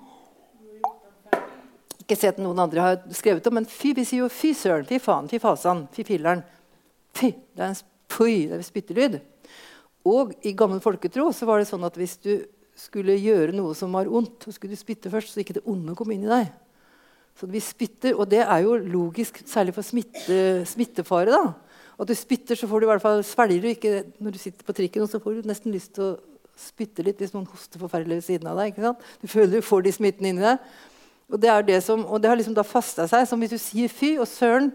[2.07, 3.91] Ikke sett noen andre har skrevet om, men fy.
[3.91, 6.39] Vi sier jo fy søren, fy faen, fy fasan, fy filleren.
[7.11, 7.33] Fy.
[7.51, 9.17] Det er en fy, det er spyttelyd.
[10.07, 12.31] Og i gammel folketro så var det sånn at hvis du
[12.79, 15.97] skulle gjøre noe som var ondt, så skulle du spytte først, så ikke det onde
[15.99, 16.53] kom inn i deg.
[17.37, 21.27] Så vi spytter, Og det er jo logisk, særlig for smitte, smittefare.
[21.27, 21.53] da.
[21.99, 24.63] At du spytter, så får du i hvert fall svelger du ikke når du sitter
[24.63, 26.19] på trikken, og så får du nesten lyst til å
[26.57, 28.71] spytte litt hvis noen hoster forferdelig ved siden av deg.
[28.71, 29.01] ikke sant?
[29.21, 30.57] Du føler du får de smittene inni deg.
[31.27, 33.25] Og det, det, som, og det har liksom da fasta seg.
[33.27, 34.71] Som hvis du sier fy og søren,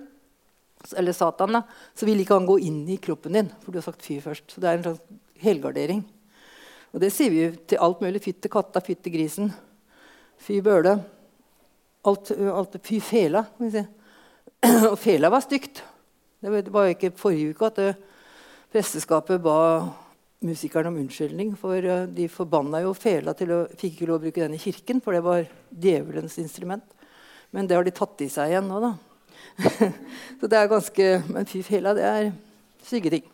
[0.98, 1.62] eller Satan, da,
[1.94, 3.50] så vil ikke han gå inn i kroppen din.
[3.62, 4.50] For du har sagt fy først.
[4.50, 6.02] Så det er en slags helgardering.
[6.92, 8.20] Og det sier vi til alt mulig.
[8.24, 9.52] Fy til katta, fy til grisen.
[10.42, 10.98] Fy bøle.
[12.08, 13.46] Alt, alt, fy fela.
[13.62, 13.84] si.
[14.92, 15.82] Og fela var stygt.
[16.42, 17.78] Det var ikke forrige uke at
[18.72, 19.56] presteskapet ba
[20.46, 21.54] musikerne om unnskyldning.
[21.58, 24.62] For uh, de forbanna jo fela til å fikk ikke lov å bruke den i
[24.62, 26.86] kirken, for det var djevelens instrument.
[27.52, 28.94] Men det har de tatt i seg igjen nå, da.
[30.40, 32.30] Så det er ganske Men fy fela, det er
[32.86, 33.24] stygge ting.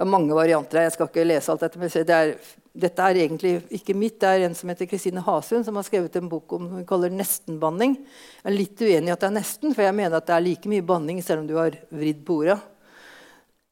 [0.00, 0.88] Det er mange varianter her.
[0.88, 1.78] Jeg skal ikke lese alt dette.
[1.80, 2.34] men det er,
[2.72, 4.18] dette er egentlig ikke mitt.
[4.22, 7.12] Det er en som heter Kristine Hasund, som har skrevet en bok om hun kaller
[7.12, 7.98] nestenbanning.
[8.40, 10.46] Jeg er litt uenig i at det er nesten, for jeg mener at det er
[10.46, 12.60] like mye banning selv om du har vridd på orda.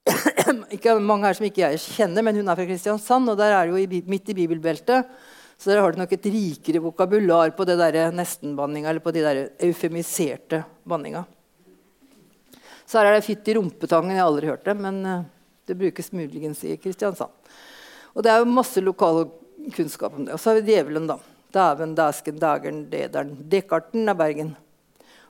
[0.76, 3.68] ikke mange her som ikke jeg kjenner, men hun er fra Kristiansand, og der er
[3.68, 5.08] det jo midt i bibelbeltet.
[5.58, 9.42] Så dere har nok et rikere vokabular på det der nestenbanninga, eller på de der
[9.66, 11.24] eufemiserte banninga.
[12.86, 14.14] Så her er det 'fytt i rumpetangen'.
[14.14, 14.76] Jeg har aldri hørt det.
[14.76, 15.04] men...
[15.06, 15.24] Uh,
[15.68, 17.32] det brukes muligens i Kristiansand.
[18.16, 19.26] Og det er jo masse lokal
[19.76, 20.32] kunnskap om det.
[20.32, 21.18] Og så har vi djevelen, da.
[21.52, 23.34] Dæven, dæsken, dægeren, dederen.
[23.52, 24.54] Dekarten er Bergen.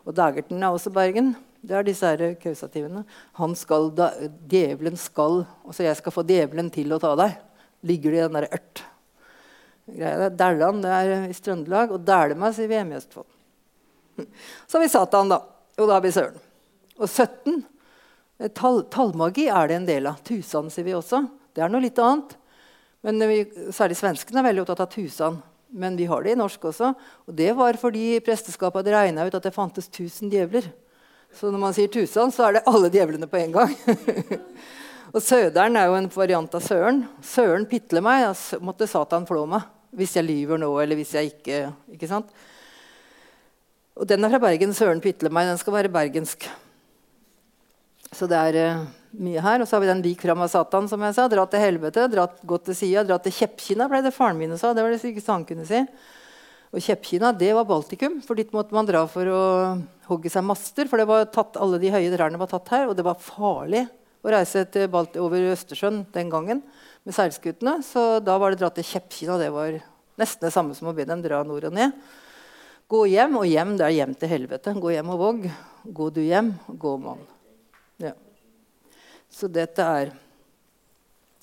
[0.07, 1.35] Og dægerten er også Bergen.
[1.63, 3.03] Det er disse her kausativene.
[3.41, 4.13] Han skal, da,
[4.51, 7.35] djevelen skal Altså, jeg skal få djevelen til å ta deg.
[7.89, 8.85] Ligger det i den derre ørt.
[10.39, 13.29] Dælan det er i Trøndelag, og Dælema sier vi hjemme i Østfold.
[14.67, 15.43] Så har vi Satan, da.
[15.79, 16.39] Og da har vi Søren.
[16.99, 17.63] Og 17
[18.39, 20.23] Eh, tall, tallmagi er det en del av.
[20.27, 21.25] Tusan sier vi også.
[21.55, 22.37] Det er noe litt annet.
[23.07, 23.45] Men vi,
[23.75, 25.41] Særlig svenskene er veldig opptatt av tusan.
[25.69, 26.93] Men vi har det i norsk også.
[27.29, 30.71] Og det var fordi presteskapet hadde regna ut at det fantes 1000 djevler.
[31.35, 33.75] Så når man sier tusan, så er det alle djevlene på en gang.
[35.15, 37.03] og Søderen er jo en variant av søren.
[37.25, 38.25] Søren pitler meg.
[38.25, 39.67] Da måtte Satan flå meg.
[39.99, 41.61] Hvis jeg lyver nå, eller hvis jeg ikke
[41.95, 42.33] Ikke sant?
[43.99, 44.75] Og den er fra Bergen.
[44.77, 45.49] Søren pitler meg.
[45.51, 46.49] Den skal være bergensk.
[48.15, 48.85] Så det er uh,
[49.19, 49.63] mye her.
[49.63, 51.27] Og så har vi den vik fram av Satan, som jeg sa.
[51.31, 54.73] Dra til helvete, dra gå til sida, dra til Kjeppkina, ble det faren min sa.
[54.75, 55.83] Det var det sykeste han kunne si.
[56.69, 59.43] Og Kjeppkina, det var Baltikum, for dit måtte man dra for å
[60.11, 60.89] hogge seg master.
[60.91, 61.01] For
[61.33, 63.87] tatt, alle de høye trærne var tatt her, og det var farlig
[64.21, 66.61] å reise Balt over Østersjøen den gangen
[67.07, 67.79] med seilskutene.
[67.87, 69.39] Så da var det dra til Kjeppkina.
[69.41, 69.79] Det var
[70.21, 71.97] nesten det samme som å be dem dra nord og ned.
[72.89, 74.77] Gå hjem, og hjem det er hjem til helvete.
[74.77, 75.49] Gå hjem og våg.
[75.89, 77.25] Gå du hjem, gå mann.
[78.01, 78.15] Ja.
[79.33, 80.13] Så dette er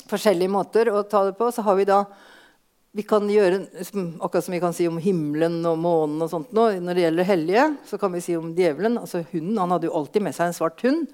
[0.10, 1.50] forskjellige måter å ta det på.
[1.54, 2.04] Så har vi da
[2.96, 3.66] vi kan gjøre,
[4.24, 7.28] Akkurat som vi kan si om himmelen og månen og sånt nå, når det gjelder
[7.28, 9.00] hellige, så kan vi si om djevelen.
[9.02, 11.10] altså Hunden han hadde jo alltid med seg en svart hund.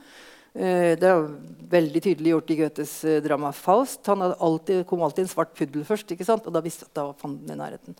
[0.53, 1.23] Eh, det er
[1.71, 4.05] veldig tydelig gjort i Goethes eh, drama 'Faust'.
[4.11, 6.45] Han alltid, kom alltid en svart puddel først, ikke sant?
[6.45, 7.97] og da visste da fant den i nærheten.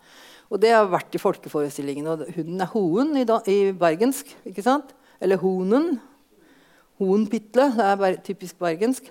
[0.52, 2.12] Og det har vært i folkeforestillingene.
[2.12, 4.30] og Hunden er hoen i, da, i bergensk.
[4.46, 4.94] ikke sant?
[5.20, 5.96] Eller honen
[7.00, 7.72] Hornpitle.
[7.74, 9.10] Det er typisk bergensk.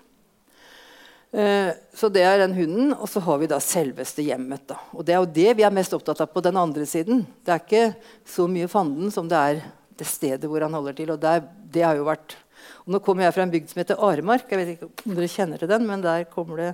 [1.31, 2.93] Eh, så det er den hunden.
[2.93, 4.65] Og så har vi da selveste hjemmet.
[4.69, 4.79] Da.
[4.95, 7.25] Og det er jo det vi er mest opptatt av på den andre siden.
[7.43, 7.85] Det er ikke
[8.27, 9.65] så mye fanden som det er
[9.97, 11.13] det stedet hvor han holder til.
[11.13, 12.37] Og der, det har jo vært
[12.81, 14.49] og Nå kommer jeg fra en bygd som heter Aremark.
[14.49, 16.71] Jeg vet ikke om dere kjenner til den, men Der kommer det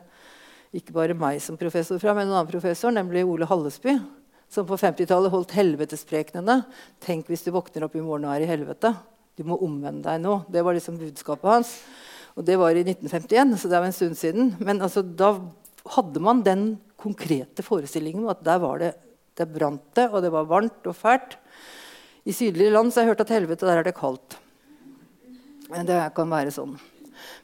[0.75, 3.99] ikke bare meg som professor fra, men en annen professor, nemlig Ole Hallesby.
[4.49, 6.61] som på 50-tallet holdt helvetesprekenene.
[7.03, 8.93] Tenk hvis du våkner opp i morgen og er i helvete.
[9.35, 10.45] Du må omvende deg nå.
[10.47, 11.73] Det var liksom budskapet hans.
[12.37, 14.51] Og det var i 1951, så det er en stund siden.
[14.61, 15.33] Men altså, da
[15.97, 16.67] hadde man den
[16.99, 18.93] konkrete forestillingen at der var det
[19.37, 21.37] det brant det, og det var varmt og fælt.
[22.27, 24.37] I sydlige land så har jeg hørt at helvete, der er det kaldt.
[25.67, 26.73] Det kan være sånn.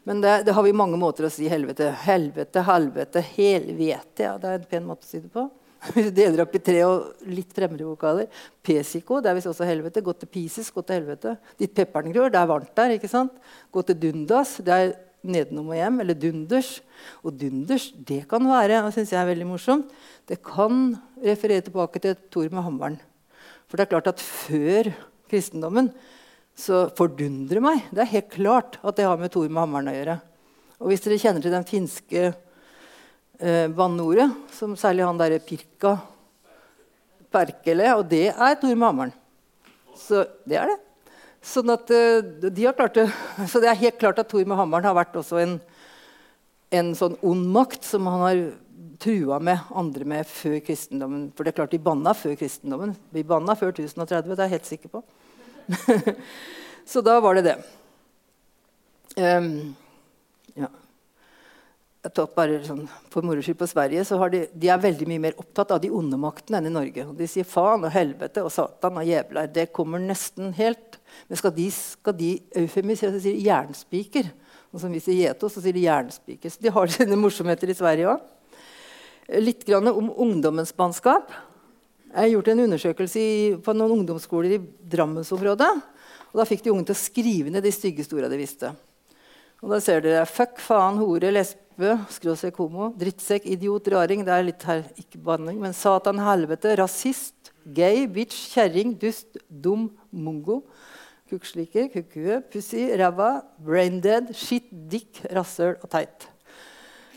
[0.07, 1.91] Men det, det, har vi mange måter å si helvete.
[2.03, 4.25] Helvete, helvete, helvete.
[4.25, 5.45] Ja, det er en pen måte å si det på.
[5.95, 8.29] Vi deler opp i tre og litt fremmede vokaler.
[8.63, 10.03] Pesiko, det er visst også helvete.
[10.03, 11.35] Gå til Pises, gå til helvete.
[11.59, 12.95] Ditt peppergrør, det er varmt der.
[12.95, 13.33] ikke sant?
[13.73, 15.99] Gå til Dundas, det er nedenom og hjem.
[16.03, 16.77] Eller Dunders.
[17.23, 19.91] Og Dunders, det kan være og synes jeg er veldig morsomt,
[20.29, 22.99] det kan referere tilbake til Tor med hammeren.
[23.67, 24.91] For det er klart at før
[25.31, 25.91] kristendommen
[26.55, 27.87] så fordundrer meg.
[27.91, 30.17] Det er helt klart at det har med Tor med hammeren å gjøre.
[30.79, 32.31] Og hvis dere kjenner til den finske
[33.39, 35.97] eh, banneordet, som særlig han derre Pirka
[37.33, 39.13] Perkele, og det er Tor Mammeren.
[39.97, 40.79] Så det er det.
[41.43, 43.07] Sånn at, eh, de har klart det.
[43.51, 45.57] Så det er helt klart at Tor med hammeren har vært også en,
[46.73, 48.43] en sånn ond makt som han har
[49.03, 51.27] trua med andre med før kristendommen.
[51.35, 52.95] For det er klart de banna før kristendommen.
[53.11, 55.03] Vi banna før 1030, det er jeg helt sikker på.
[56.91, 57.57] så da var det det.
[59.19, 59.75] Um,
[60.57, 60.71] ja.
[62.03, 65.37] Tar bare sånn, For moro skyld på Sverige så de, de er veldig mye mer
[65.39, 67.05] opptatt av de onde maktene enn i Norge.
[67.07, 69.47] Og de sier faen og helvete og satan og jævler.
[69.47, 70.99] Det kommer nesten helt.
[71.29, 74.27] Men skal de, skal de eufemisere, så sier de jernspiker.
[74.75, 76.51] Og som vi sier gjeto, så sier de jernspiker.
[76.51, 78.29] Så de har sine morsomheter i Sverige òg.
[79.39, 81.31] Litt om ungdommens bannskap.
[82.09, 85.71] Jeg har gjort en undersøkelse i, på noen ungdomsskoler i Drammensområdet.
[86.33, 88.75] Og da fikk de unge til å skrive ned de styggeste orda de visste.
[89.63, 94.25] Og da ser dere fuck, faen, hore, lesbe, skråstrek homo, drittsekk, idiot, raring.
[94.27, 99.87] Det er litt her, ikke banning, men satan, helvete, rasist, gay, bitch, kjerring, dust, dum,
[100.11, 100.65] mongo.
[101.31, 106.27] Kukksliker, kukkue, pussy, ræva, braindead, shit, dick, rasshøl og teit.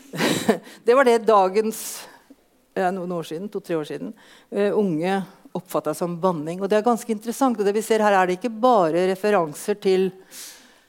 [0.87, 1.83] det var det dagens
[2.79, 4.15] ja, noen år siden, to-tre år siden,
[4.55, 5.19] uh, unge
[5.57, 6.63] oppfatta som banning.
[6.63, 7.59] Og det er ganske interessant.
[7.59, 10.13] og det vi ser her er det ikke bare referanser til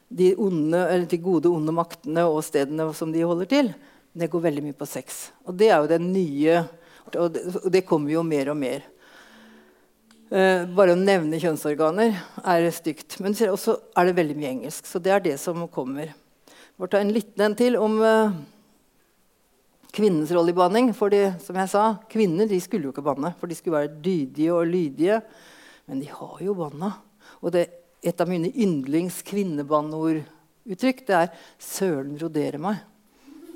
[0.08, 3.72] de, onde, de gode, onde maktene og stedene som de holder til.
[4.12, 5.28] Men det går veldig mye på sex.
[5.44, 6.62] Og det er jo den nye
[7.08, 8.82] Og det, og det kommer jo mer og mer.
[10.28, 13.16] Eh, bare å nevne kjønnsorganer er stygt.
[13.24, 14.84] Men også er det veldig mye engelsk.
[14.84, 16.12] Så det er det som kommer.
[16.76, 18.36] Bare ta en liten en til om eh,
[19.96, 20.92] kvinnens rolle i banning.
[20.92, 23.96] For de, som jeg sa, kvinner de skulle jo ikke banne, for de skulle være
[24.04, 25.22] dydige og lydige.
[25.88, 26.92] Men de har jo banna.
[27.40, 27.64] Og det,
[28.08, 32.84] et av mine yndlings kvinnebanneorduttrykk det er 'Søren brodere meg'.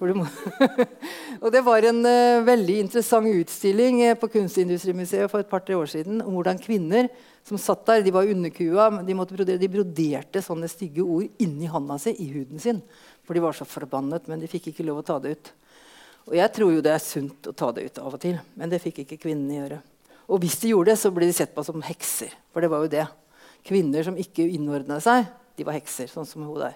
[1.42, 5.86] og det var en uh, veldig interessant utstilling uh, på Kunstindustrimuseet for et par-tre år
[5.92, 7.07] siden om hvordan kvinner
[7.46, 12.00] som satt der, de var underkua, de, brodere, de broderte sånne stygge ord inni handa
[12.03, 12.82] si, i huden sin.
[13.22, 15.53] For de var så forbannet, men de fikk ikke lov å ta det ut.
[16.30, 18.70] Og jeg tror jo det er sunt å ta det ut av og til, men
[18.70, 19.80] det fikk ikke kvinnene gjøre.
[20.30, 22.30] Og hvis de gjorde det, så ble de sett på som hekser.
[22.55, 23.07] For det var jo det.
[23.66, 26.74] Kvinner som ikke innordna seg, de var hekser, sånn som hun der.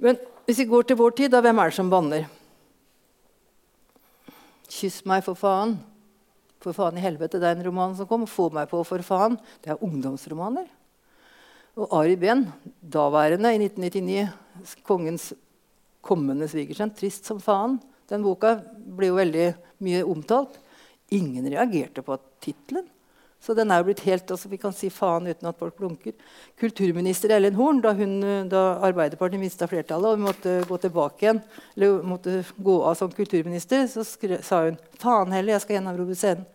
[0.00, 2.26] Men hvis vi går til vår tid, da, hvem er det som banner?
[4.70, 5.76] Kyss meg, for faen.
[6.62, 8.26] For faen i helvete, det er en roman som kom.
[8.30, 9.38] Få meg på, for faen.
[9.64, 10.68] Det er ungdomsromaner.
[11.76, 12.46] Og Ari Behn,
[12.80, 15.30] daværende i 1999 kongens
[16.06, 16.94] kommende svigersønn.
[16.96, 17.76] Trist som faen.
[18.08, 18.56] Den boka
[18.96, 19.46] ble jo veldig
[19.84, 20.56] mye omtalt.
[21.14, 22.86] Ingen reagerte på tittelen.
[23.40, 26.14] Så den er jo blitt helt, altså Vi kan si faen uten at folk blunker.
[26.58, 28.18] Kulturminister Ellen Horn, da, hun,
[28.50, 31.42] da Arbeiderpartiet mista flertallet og måtte gå tilbake igjen,
[31.76, 36.46] eller måtte gå av som kulturminister, så sa hun faen heller, jeg skal gjennombrobe scenen.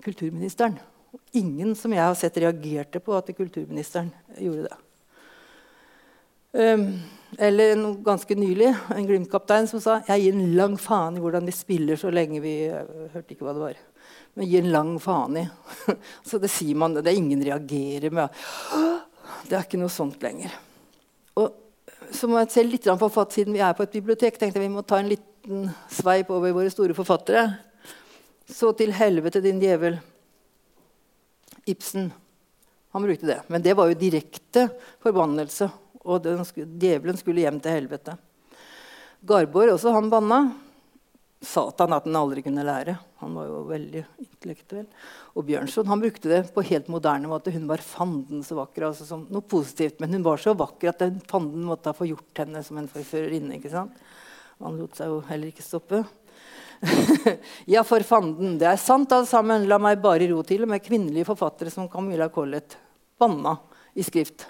[0.00, 0.78] Kulturministeren.
[1.36, 4.08] Ingen som jeg har sett, reagerte på at kulturministeren
[4.40, 4.78] gjorde det.
[6.50, 6.86] Um,
[7.38, 11.46] eller noe ganske nylig en Glimt-kaptein som sa jeg gir en lang faen i hvordan
[11.46, 13.76] vi spiller så lenge vi uh, hørte ikke hva det var.
[14.40, 15.42] Men gir en lang faen i.
[16.24, 16.94] så det sier man.
[16.96, 18.38] Det er ingen reagerer med.
[19.44, 20.54] Det er ikke noe sånt lenger.
[21.36, 21.50] Og
[22.16, 24.64] så må jeg se litt på fatt, Siden vi er på et bibliotek, tenkte jeg
[24.64, 27.42] vi må ta en liten sveip over våre store forfattere.
[28.48, 30.00] Så til helvete, din djevel.
[31.68, 32.08] Ibsen.
[32.96, 33.38] Han brukte det.
[33.52, 34.70] Men det var jo direkte
[35.04, 35.68] forbannelse
[36.00, 38.16] og skulle, djevelen skulle hjem til helvete.
[39.20, 40.42] Garborg også han banna.
[41.40, 42.98] Satan at han aldri kunne lære.
[43.22, 44.86] Han var jo veldig intellektuell.
[45.32, 47.52] Og Bjørnson han brukte det på helt moderne måte.
[47.54, 48.90] Hun var fanden så vakker.
[48.90, 52.42] altså som noe positivt, Men hun var så vakker at den fanden måtte ha forgjort
[52.44, 53.56] henne som en forførerinne.
[53.56, 53.96] ikke sant?
[54.60, 56.04] Han lot seg jo heller ikke stoppe.
[57.66, 58.58] ja, for fanden.
[58.60, 59.64] Det er sant alt sammen.
[59.68, 62.76] La meg bare ro til med kvinnelige forfattere som Camilla Collett
[63.18, 63.56] banna
[63.96, 64.44] i skrift.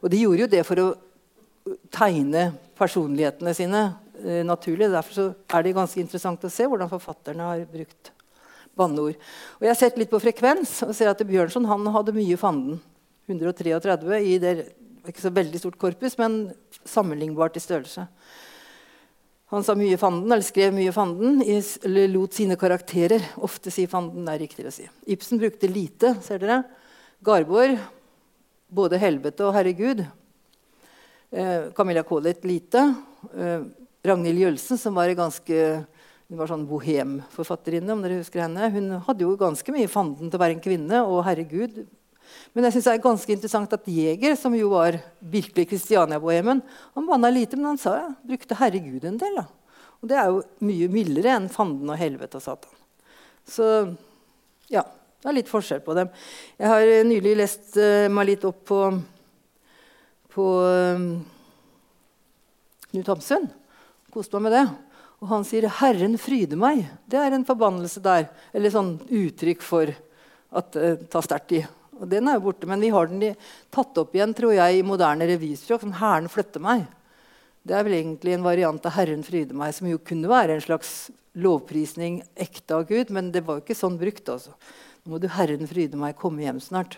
[0.00, 0.88] Og de gjorde jo det for å
[1.92, 3.82] tegne personlighetene sine
[4.24, 4.90] eh, naturlig.
[4.92, 8.12] Derfor er det ganske interessant å se hvordan forfatterne har brukt
[8.78, 9.16] banneord.
[9.58, 12.80] Og jeg har sett litt på frekvens og ser at Bjørnson hadde mye fanden.
[13.30, 14.54] 133 i det
[15.08, 16.50] ikke så veldig stort korpus, men
[16.84, 18.04] sammenlignbart i størrelse.
[19.50, 24.26] Han sa mye fanden, eller skrev mye fanden, eller lot sine karakterer ofte si fanden.
[24.26, 24.86] det er riktig å si.
[25.10, 26.14] Ibsen brukte lite.
[26.22, 26.62] ser dere.
[27.24, 27.78] Garborg
[28.70, 30.04] både helvete og herregud.
[31.30, 32.94] Eh, Camilla Collett lite.
[33.34, 33.60] Eh,
[34.06, 35.64] Ragnhild Jølsen, som var ganske
[36.38, 38.68] var sånn bohemforfatterinne, om dere husker henne.
[38.70, 41.00] Hun hadde jo ganske mye fanden til å være en kvinne.
[41.02, 41.80] Og herregud,
[42.54, 46.62] men jeg synes det er ganske interessant at Jeger, som jo var virkelig Kristiania-bohemen,
[46.94, 49.40] han banna lite, men han sa ja, brukte 'herregud' en del.
[49.40, 49.46] Da.
[50.00, 52.78] Og det er jo mye mildere enn fanden og helvete og Satan.
[53.50, 53.66] Så
[54.70, 54.84] ja,
[55.20, 56.08] det er litt forskjell på dem.
[56.58, 58.80] Jeg har nylig lest uh, meg litt opp på,
[60.30, 60.46] på
[60.94, 61.08] um,
[62.90, 63.50] Knut Hamsun.
[64.10, 64.64] Koste meg med det.
[65.20, 66.88] Og han sier 'Herren fryde meg'.
[67.06, 68.30] Det er en forbannelse der.
[68.52, 69.92] Eller sånn uttrykk for
[70.50, 71.60] at uh, ta sterkt i.
[72.00, 73.36] Og den er jo borte, Men vi har den
[73.70, 75.82] tatt opp igjen tror jeg, i moderne revyspråk.
[75.82, 76.88] Sånn 'Herren flytter meg'.
[77.62, 80.60] Det er vel egentlig en variant av 'Herren fryde meg', som jo kunne være en
[80.60, 84.26] slags lovprisning ekte av Gud, men det var jo ikke sånn brukt.
[84.28, 84.50] altså.
[85.04, 86.96] Nå må du 'Herren fryde meg, komme hjem snart'.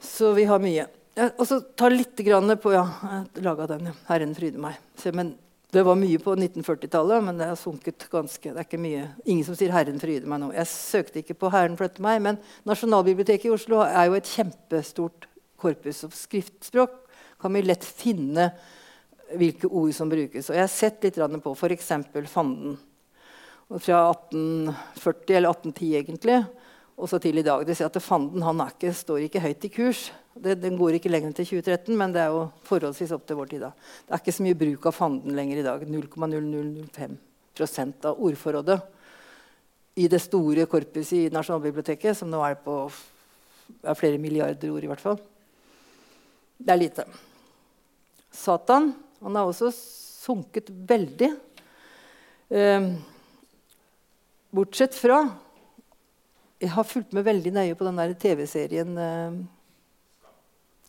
[0.00, 0.86] Så vi har mye.
[1.16, 2.18] Og så ta litt
[2.60, 3.92] på Ja, jeg laga den.
[4.06, 4.76] 'Herren fryde meg'.
[4.96, 5.38] Så, men
[5.72, 8.52] det var mye på 1940-tallet, men det har sunket ganske.
[8.52, 9.08] Det er ikke mye.
[9.24, 10.52] Ingen som sier 'Herren fryde meg' nå.
[10.52, 15.26] Jeg søkte ikke på 'Herren flytte meg', men Nasjonalbiblioteket i Oslo er jo et kjempestort
[15.56, 16.04] korpus.
[16.04, 16.90] Og skriftspråk
[17.40, 18.52] kan vi lett finne
[19.34, 20.50] hvilke ord som brukes.
[20.50, 21.92] Og jeg har sett litt på f.eks.
[22.28, 22.76] fanden.
[23.68, 26.46] Fra 1840, eller 1810 egentlig,
[26.96, 27.66] og så til i dag.
[27.66, 30.12] Det sier at Fanden han ikke, står ikke høyt i kurs.
[30.36, 33.38] Det, den går ikke lenger enn til 2013, men det er jo forholdsvis opp til
[33.38, 33.62] vår tid.
[33.64, 33.70] da.
[34.04, 35.78] Det er ikke så mye bruk av fanden lenger i dag.
[35.88, 38.78] 0,0005% av ordforrådet
[39.96, 42.74] i det store korpuset i Nasjonalbiblioteket, som nå er på
[43.82, 45.18] er flere milliarder ord i hvert fall.
[46.56, 47.06] Det er lite.
[48.32, 51.32] Satan han har også sunket veldig.
[52.52, 52.92] Eh,
[54.54, 55.24] bortsett fra
[56.60, 59.34] Jeg har fulgt med veldig nøye på den TV-serien eh,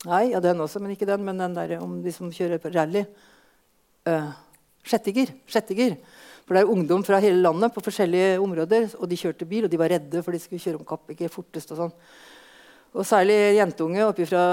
[0.07, 1.25] Nei, ja, den også, men ikke den.
[1.27, 3.03] Men den der om de som kjører på rally.
[4.07, 4.29] Uh,
[4.87, 5.33] Sjettiger.
[5.49, 5.97] Sjettiger.
[6.47, 8.93] For det er ungdom fra hele landet på forskjellige områder.
[9.01, 11.09] Og de kjørte bil, og de var redde for de skulle kjøre om kapp.
[11.11, 11.97] ikke fortest Og sånn.
[12.95, 14.45] Og særlig jentunge oppi fra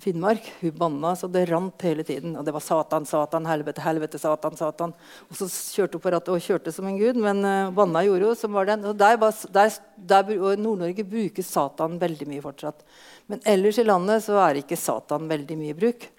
[0.00, 0.46] Finnmark.
[0.60, 2.34] Hun banna så det rant hele tiden.
[2.40, 4.94] Og det var Satan, Satan, helvete, helvete, Satan, Satan.
[5.28, 8.32] Og så kjørte hun på rattet og kjørte som en gud, men uh, banna gjorde
[8.32, 8.40] hun.
[8.40, 8.88] som var den.
[8.90, 9.20] Og der,
[9.52, 9.78] der,
[10.14, 12.84] der Nord-Norge bruker Satan veldig mye fortsatt.
[13.30, 16.10] Men ellers i landet så er ikke Satan veldig mye i bruk.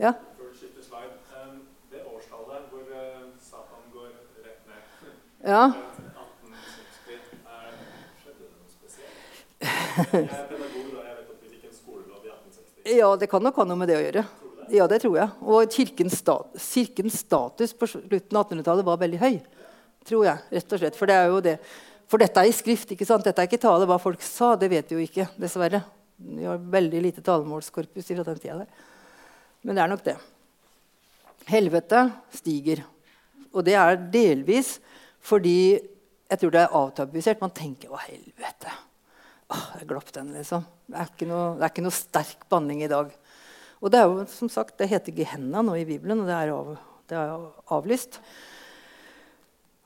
[0.00, 0.14] Ja?
[1.90, 4.08] Det årstallet hvor eh, Satan går
[4.44, 4.80] rett ned,
[5.44, 5.64] ja.
[5.66, 7.18] 1860,
[8.22, 9.18] skjedde det noe spesielt?
[10.14, 11.00] Jeg er pedagog, da.
[11.08, 12.79] Jeg vet at vi fikk en skolelov i 1860.
[12.90, 14.24] Ja, det kan nok ha noe med det å gjøre.
[14.70, 15.30] Ja, det tror jeg.
[15.42, 19.38] Og kirkens, stat kirkens status på slutten av 1800-tallet var veldig høy.
[20.06, 20.98] Tror jeg, rett og slett.
[20.98, 21.56] For, det det.
[22.10, 22.90] For dette er i skrift.
[22.94, 23.26] ikke sant?
[23.26, 24.54] Dette er ikke tale hva folk sa.
[24.58, 25.82] Det vet vi jo ikke, dessverre.
[26.20, 28.86] Vi har veldig lite talemålskorpus fra den tida der.
[29.62, 30.16] Men det er nok det.
[31.50, 32.84] Helvete stiger.
[33.50, 34.78] Og det er delvis
[35.26, 35.78] fordi
[36.30, 37.40] jeg tror det er avtabusert.
[37.42, 38.89] Man tenker 'Å, helvete'.
[39.50, 40.62] Jeg glapp den, liksom.
[40.90, 43.10] Det er, noe, er ikke noe sterk banning i dag.
[43.80, 46.52] Og det er jo, som sagt, det heter Gehenna nå i Bibelen, og det er,
[46.54, 46.72] av,
[47.10, 48.20] det er avlyst.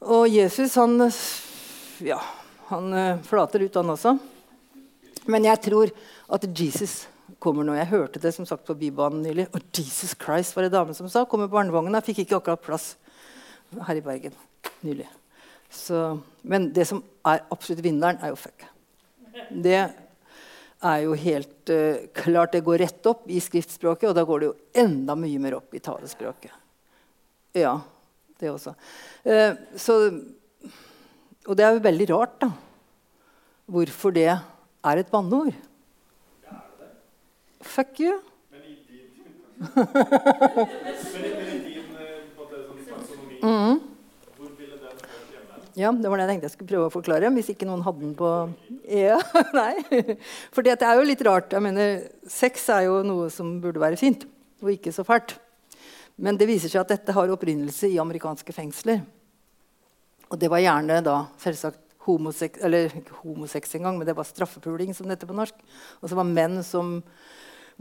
[0.04, 0.98] Og Jesus, han,
[2.04, 2.18] ja,
[2.68, 4.16] han eh, flater ut, han også.
[5.32, 5.92] Men jeg tror
[6.36, 7.04] at Jesus
[7.40, 7.76] kommer nå.
[7.78, 9.46] Jeg hørte det som sagt på Bybanen nylig.
[9.54, 11.24] Og Jesus Christ var det dame som sa.
[11.28, 12.02] Kommer barnevogna.
[12.04, 12.90] Fikk ikke akkurat plass
[13.88, 14.36] her i Bergen
[14.84, 15.08] nylig.
[15.72, 18.68] Så, men det som er absolutt vinneren, er jo fuck.
[19.50, 19.80] Det
[20.84, 24.50] er jo helt uh, klart Det går rett opp i skriftspråket, og da går det
[24.50, 26.52] jo enda mye mer opp i talespråket.
[27.54, 27.78] Ja,
[28.40, 28.74] det også.
[29.26, 29.98] Uh, så,
[31.46, 32.50] og det er jo veldig rart, da.
[33.64, 35.54] Hvorfor det er et banneord.
[37.64, 38.20] Fuck you.
[38.52, 39.08] Men i din,
[39.74, 39.84] men
[41.48, 41.94] i din
[42.36, 43.78] sånn taksonomi, mm.
[44.36, 45.63] hvor ville den hørt hjemme?
[45.74, 47.30] Ja, Det var det jeg tenkte jeg skulle prøve å forklare.
[47.34, 48.30] Hvis ikke noen hadde den på
[48.86, 49.18] Ja,
[49.58, 50.16] nei.
[50.54, 51.50] For det er jo litt rart.
[51.50, 54.22] Jeg mener, Sex er jo noe som burde være fint,
[54.62, 55.34] og ikke så fælt.
[56.14, 59.02] Men det viser seg at dette har opprinnelse i amerikanske fengsler.
[60.30, 64.92] Og det var gjerne da selvsagt homosex, eller ikke homosex engang, men det var straffepuling,
[64.94, 65.58] som det heter på norsk.
[66.02, 67.00] Og så var menn som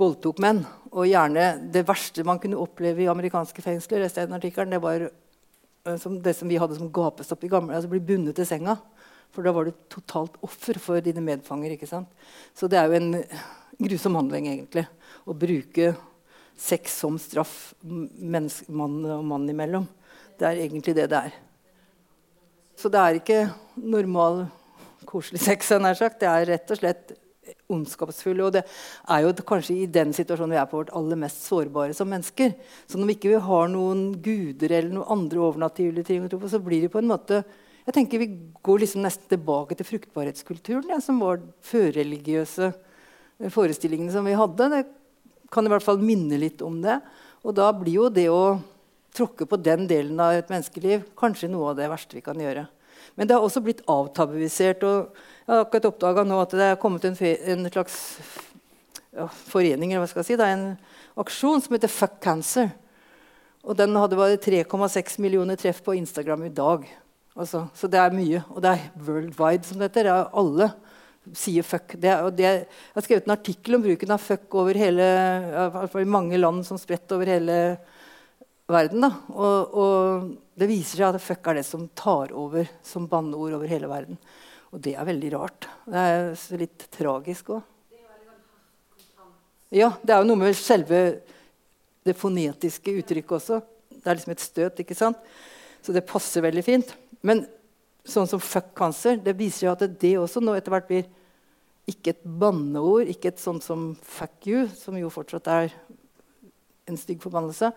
[0.01, 0.63] voldtok menn.
[0.89, 5.11] Og gjerne det verste man kunne oppleve i amerikanske fengsler, det var
[5.99, 8.77] som det som vi hadde som gapestopp i gamle altså bli bundet til senga.
[9.33, 11.73] For da var du totalt offer for dine medfanger.
[11.73, 12.09] ikke sant?
[12.53, 13.23] Så det er jo en
[13.81, 14.85] grusom handling, egentlig.
[15.25, 15.93] Å bruke
[16.55, 19.87] sex som straff mann og mann imellom.
[20.37, 21.39] Det er egentlig det det er.
[22.77, 23.41] Så det er ikke
[23.75, 24.45] normal,
[25.09, 25.73] koselig sex.
[25.73, 27.15] Det er rett og slett
[27.73, 28.39] ondskapsfull.
[28.45, 31.97] Og det er jo kanskje i den situasjonen vi er på vårt aller mest sårbare
[31.97, 32.55] som mennesker.
[32.87, 36.93] Så når vi ikke har noen guder eller noen andre overnaturlige ting, så blir det
[36.93, 37.43] på en måte
[37.83, 38.29] jeg tenker Vi
[38.63, 42.69] går liksom nesten tilbake til fruktbarhetskulturen, ja, som var førreligiøse
[43.51, 44.69] forestillingene som vi hadde.
[44.71, 44.83] Det
[45.51, 47.01] kan i hvert fall minne litt om det.
[47.43, 48.61] Og da blir jo det å
[49.13, 52.65] tråkke på den delen av et menneskeliv kanskje noe av det verste vi kan gjøre.
[53.15, 54.83] Men det har også blitt avtabuisert.
[54.83, 55.13] og
[55.45, 57.97] Jeg har akkurat oppdaga at det er kommet en, en slags
[59.13, 60.69] ja, forening eller hva skal jeg si, det er en
[61.21, 62.71] aksjon som heter Fuck Cancer.
[63.63, 66.87] Og den hadde bare 3,6 millioner treff på Instagram i dag.
[67.33, 68.41] Altså, så det er mye.
[68.51, 70.09] Og det er worldwide, som det heter.
[70.09, 70.73] Det er alle
[71.31, 71.95] sier fuck.
[71.95, 72.63] Det, det, jeg
[72.95, 75.05] har skrevet en artikkel om bruken av fuck over hele,
[76.01, 77.57] i mange land som spredt over hele.
[78.71, 83.67] Og, og, det viser seg at fuck er det som tar over som banneord over
[83.67, 84.19] hele verden.
[84.71, 85.67] Og det er veldig rart.
[85.85, 87.63] Det er litt tragisk òg.
[89.73, 90.99] Ja, det er jo noe med selve
[92.05, 93.59] det fonetiske uttrykket også.
[93.89, 95.17] Det er liksom et støt, ikke sant?
[95.83, 96.93] Så det passer veldig fint.
[97.25, 97.43] Men
[98.05, 101.09] sånn som fuck cancer, det viser jo at det også nå etter hvert blir
[101.89, 105.73] ikke et banneord, ikke et sånt som fuck you, som jo fortsatt er
[106.87, 107.73] en stygg forbannelse.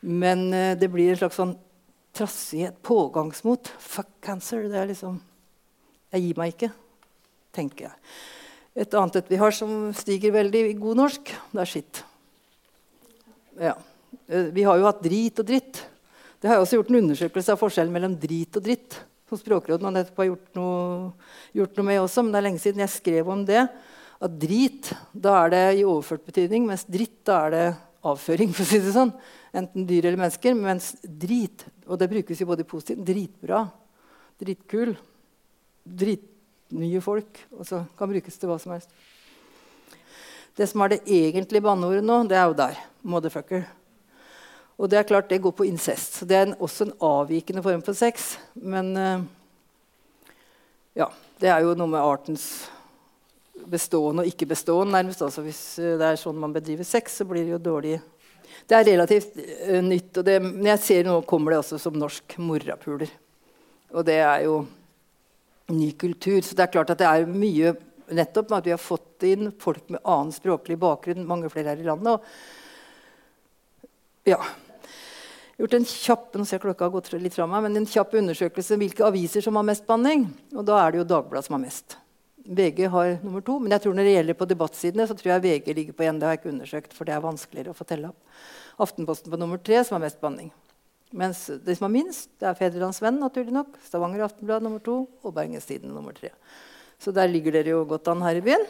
[0.00, 1.56] Men uh, det blir en slags sånn
[2.16, 3.70] trassighet, pågangsmot.
[3.82, 4.68] Fuck cancer.
[4.70, 5.20] Det er liksom
[6.14, 6.70] Jeg gir meg ikke,
[7.52, 7.96] tenker jeg.
[8.78, 12.00] Et annet et vi har som stiger veldig i god norsk, det er skitt.
[13.58, 13.74] Ja.
[14.30, 15.82] Uh, vi har jo hatt drit og dritt.
[16.38, 19.84] Det har jeg også gjort en undersøkelse av forskjellen mellom drit og dritt som Språkrådet
[19.84, 21.10] har nettopp gjort noe,
[21.56, 22.24] gjort noe, med også.
[22.24, 23.66] Men det er lenge siden jeg skrev om det.
[24.24, 27.66] At drit, da er det i overført betydning, mens dritt, da er det
[28.08, 28.54] avføring.
[28.56, 29.12] for å si det sånn.
[29.56, 30.56] Enten dyr eller mennesker.
[30.58, 33.64] Mens drit, og det brukes jo både positivt Dritbra,
[34.40, 34.96] dritkul,
[35.88, 37.44] Dritnye folk.
[37.56, 38.92] Og så kan brukes til hva som helst.
[40.58, 42.78] Det som er det egentlige banneordet nå, det er jo der.
[43.06, 43.68] Motherfucker.
[44.78, 46.20] Og det er klart det går på incest.
[46.26, 48.36] Det er en, også en avvikende form for sex.
[48.54, 49.22] Men uh,
[50.98, 51.08] ja,
[51.42, 52.68] det er jo noe med artens
[53.70, 54.92] bestående og ikke-bestående.
[54.94, 55.22] nærmest.
[55.22, 57.96] Altså, hvis uh, det er sånn man bedriver sex, så blir det jo dårlig
[58.66, 60.10] Det er relativt uh, nytt.
[60.18, 63.10] Og det, men jeg ser nå kommer det også som norsk morapuler.
[63.94, 64.62] Og det er jo
[65.72, 66.40] ny kultur.
[66.42, 67.74] Så det er klart at det er mye
[68.14, 71.82] nettopp med at vi har fått inn folk med annen språklig bakgrunn, mange flere her
[71.82, 72.16] i landet.
[72.16, 72.20] Og,
[74.28, 74.40] ja,
[75.58, 78.76] gjort en kjapp nå ser klokka har gått litt fra meg, men en kjapp undersøkelse
[78.76, 80.28] om hvilke aviser som har mest banning.
[80.56, 81.98] Og da er det jo Dagbladet som har mest.
[82.48, 83.58] VG har nummer to.
[83.60, 86.16] Men jeg tror når det gjelder på debattsidene, så tror jeg VG ligger på én.
[86.20, 88.40] Det har jeg ikke undersøkt, for det er vanskeligere å få telle opp.
[88.80, 90.50] Aftenposten på nummer tre, som har mest banning.
[91.10, 93.78] Mens det som har minst, det er Fedrelandsvennen, naturlig nok.
[93.84, 96.32] Stavanger Aftenblad nummer to og Bergenstiden nummer tre.
[97.00, 98.64] Så der ligger dere jo godt an her i byen.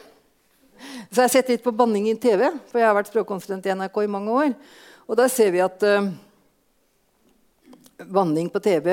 [1.11, 3.75] Så jeg har sett litt på banning i TV, for jeg har vært språkkonsulent i
[3.75, 4.55] NRK i mange år.
[5.09, 6.11] Og der ser vi at uh,
[8.07, 8.93] banning på TV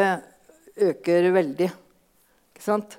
[0.89, 1.69] øker veldig.
[2.55, 2.97] Ikke sant?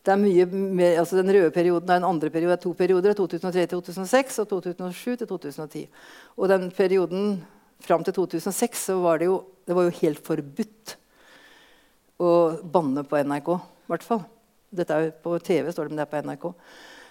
[0.00, 3.12] Det er mye mer, altså Den røde perioden er en andre periode, er to perioder.
[3.18, 5.86] 2003-2006 og 2007-2010.
[6.36, 7.42] Og den perioden
[7.84, 10.96] fram til 2006 så var det jo, det var jo helt forbudt
[12.20, 12.32] å
[12.64, 13.50] banne på NRK.
[13.60, 14.24] I hvert fall.
[14.70, 16.46] Dette er jo på TV, står det, men det er på NRK.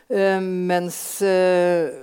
[0.10, 1.94] Uh, mens uh,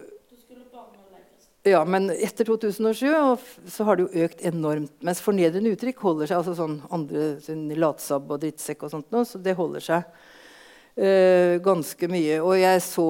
[1.66, 4.92] ja, men etter 2007 så har det jo økt enormt.
[5.02, 6.38] Mens fornedrende uttrykk holder seg.
[6.38, 10.04] altså sånn andre sånn Latsabb og drittsekk og sånt noe, så det holder seg
[11.00, 12.38] uh, ganske mye.
[12.44, 13.08] Og jeg så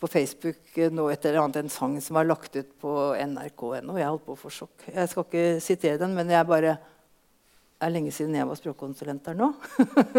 [0.00, 2.94] på Facebook nå et eller annet en sang som var lagt ut på
[3.26, 3.98] nrk.no.
[3.98, 4.88] Jeg holdt på å få sjokk.
[4.92, 6.78] Jeg skal ikke sitere den, men jeg bare
[7.80, 9.46] det er lenge siden jeg var språkkonsulent der nå.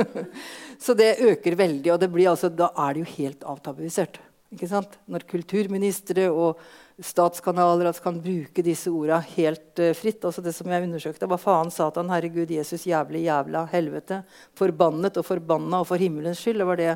[0.82, 1.92] så det øker veldig.
[1.94, 4.18] Og blir, altså, da er det jo helt avtabuisert.
[4.52, 6.60] Når kulturministre og
[7.02, 10.26] statskanaler altså kan bruke disse orda helt uh, fritt.
[10.28, 14.22] Altså det som jeg undersøkte, var faen, Satan, Herregud, Jesus, jævlig, jævla, helvete.
[14.60, 16.60] Forbannet og forbanna og for himmelens skyld.
[16.60, 16.96] Det var det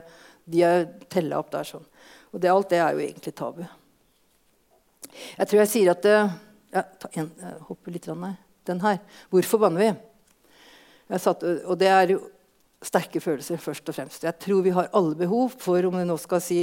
[0.52, 0.66] de
[1.10, 1.70] tella opp der.
[1.70, 1.88] sånn.
[2.36, 3.64] Og det, alt det er jo egentlig tabu.
[5.38, 6.18] Jeg tror jeg sier at det,
[6.76, 8.36] ja, ta en, jeg hopper litt her.
[8.68, 9.00] Den her.
[9.32, 11.18] Hvorfor banner vi?
[11.22, 12.20] Satt, og det er jo
[12.86, 14.26] sterke følelser, først og fremst.
[14.26, 16.60] Jeg tror vi har alle behov for, om vi nå skal si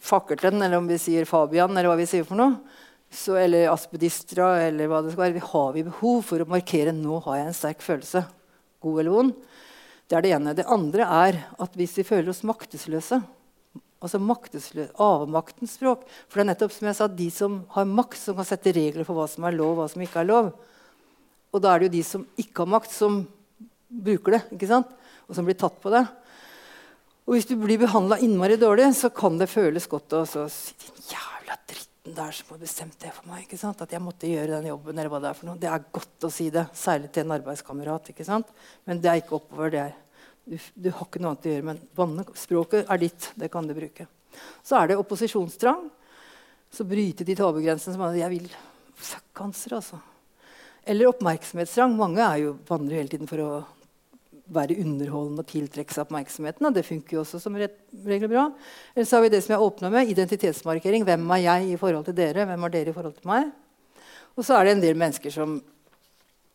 [0.00, 2.58] Fakkelten, eller om vi sier Fabian, eller hva vi sier for noe,
[3.10, 7.22] så, eller Aspedistra, eller hva det skal være, har vi behov for å markere nå
[7.24, 8.22] har jeg en sterk følelse.
[8.84, 9.34] God eller vond.
[10.08, 10.54] Det er det ene.
[10.56, 13.20] Det andre er at hvis vi føler oss maktesløse
[14.04, 16.04] altså maktesløs, Avmaktens språk.
[16.28, 19.06] For det er nettopp som jeg sa, de som har makt, som kan sette regler
[19.06, 20.52] for hva som er lov, hva som ikke er lov.
[21.52, 23.20] Og da er det jo de som ikke har makt, som
[23.88, 24.42] bruker det.
[24.54, 24.90] ikke sant?
[25.26, 26.04] Og som blir tatt på det.
[27.28, 31.10] Og hvis du blir behandla innmari dårlig, så kan det føles godt å si din
[31.10, 33.42] jævla dritten der som har bestemt det for meg.
[33.44, 33.82] ikke sant?
[33.84, 34.96] At jeg måtte gjøre den jobben.
[34.96, 35.60] eller hva Det er for noe.
[35.60, 38.08] Det er godt å si det, særlig til en arbeidskamerat.
[38.88, 39.70] Men det er ikke oppover.
[39.70, 39.94] det er
[40.48, 43.32] du, du, har ikke noe annet å gjøre, men vanne, språket er ditt.
[43.36, 44.08] Det kan du bruke.
[44.64, 45.90] Så er det opposisjonstrang.
[46.72, 48.52] Så bryte de tabugrensene som er Jeg vil
[48.98, 50.00] Fuck cancer, altså.
[50.82, 51.92] Eller oppmerksomhetstrang.
[51.94, 53.50] Mange er jo, vandrer hele tiden for å
[54.52, 56.66] være underholdende og tiltrekke seg oppmerksomheten.
[56.68, 58.48] Og det funker jo også som regel bra.
[58.94, 61.04] Eller så har vi det som jeg åpna med, identitetsmarkering.
[61.08, 62.46] Hvem er jeg i forhold til dere?
[62.48, 63.50] Hvem er dere i forhold til meg?
[64.38, 65.58] Og så er det en del mennesker som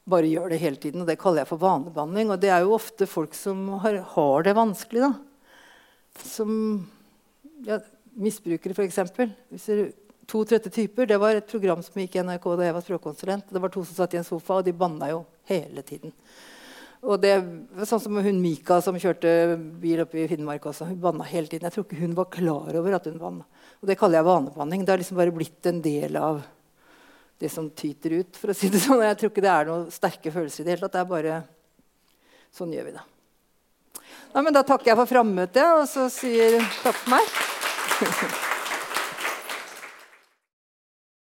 [0.10, 1.04] bare gjør det hele tiden.
[1.04, 2.32] og Det kaller jeg for vanebehandling.
[2.32, 5.06] Og det er jo ofte folk som har, har det vanskelig.
[5.06, 5.14] da.
[6.24, 6.56] Som
[7.68, 7.80] ja,
[8.20, 9.00] misbrukere, f.eks.
[10.32, 11.06] To trøtte typer.
[11.06, 13.52] Det var et program som gikk i NRK da jeg var språkkonsulent.
[13.52, 16.14] Det var to som satt i en sofa, og de banna jo hele tiden.
[17.04, 17.34] Og det
[17.84, 20.88] sånn som hun Mika som kjørte bil oppe i Finnmark også.
[20.88, 21.68] Hun banna hele tiden.
[21.68, 23.48] Jeg tror ikke hun var klar over at hun banna.
[23.82, 24.86] Og det kaller jeg vanebanning.
[24.86, 26.40] Det har liksom bare blitt en del av
[27.44, 28.40] det som tyter ut.
[28.40, 29.04] for å si det sånn.
[29.04, 30.96] Jeg tror ikke det er noen sterke følelser i det hele tatt.
[30.96, 31.44] Det er bare
[32.54, 33.02] Sånn gjør vi det.
[34.36, 38.50] Nei, men da takker jeg for frammøtet, og så sier takk for meg.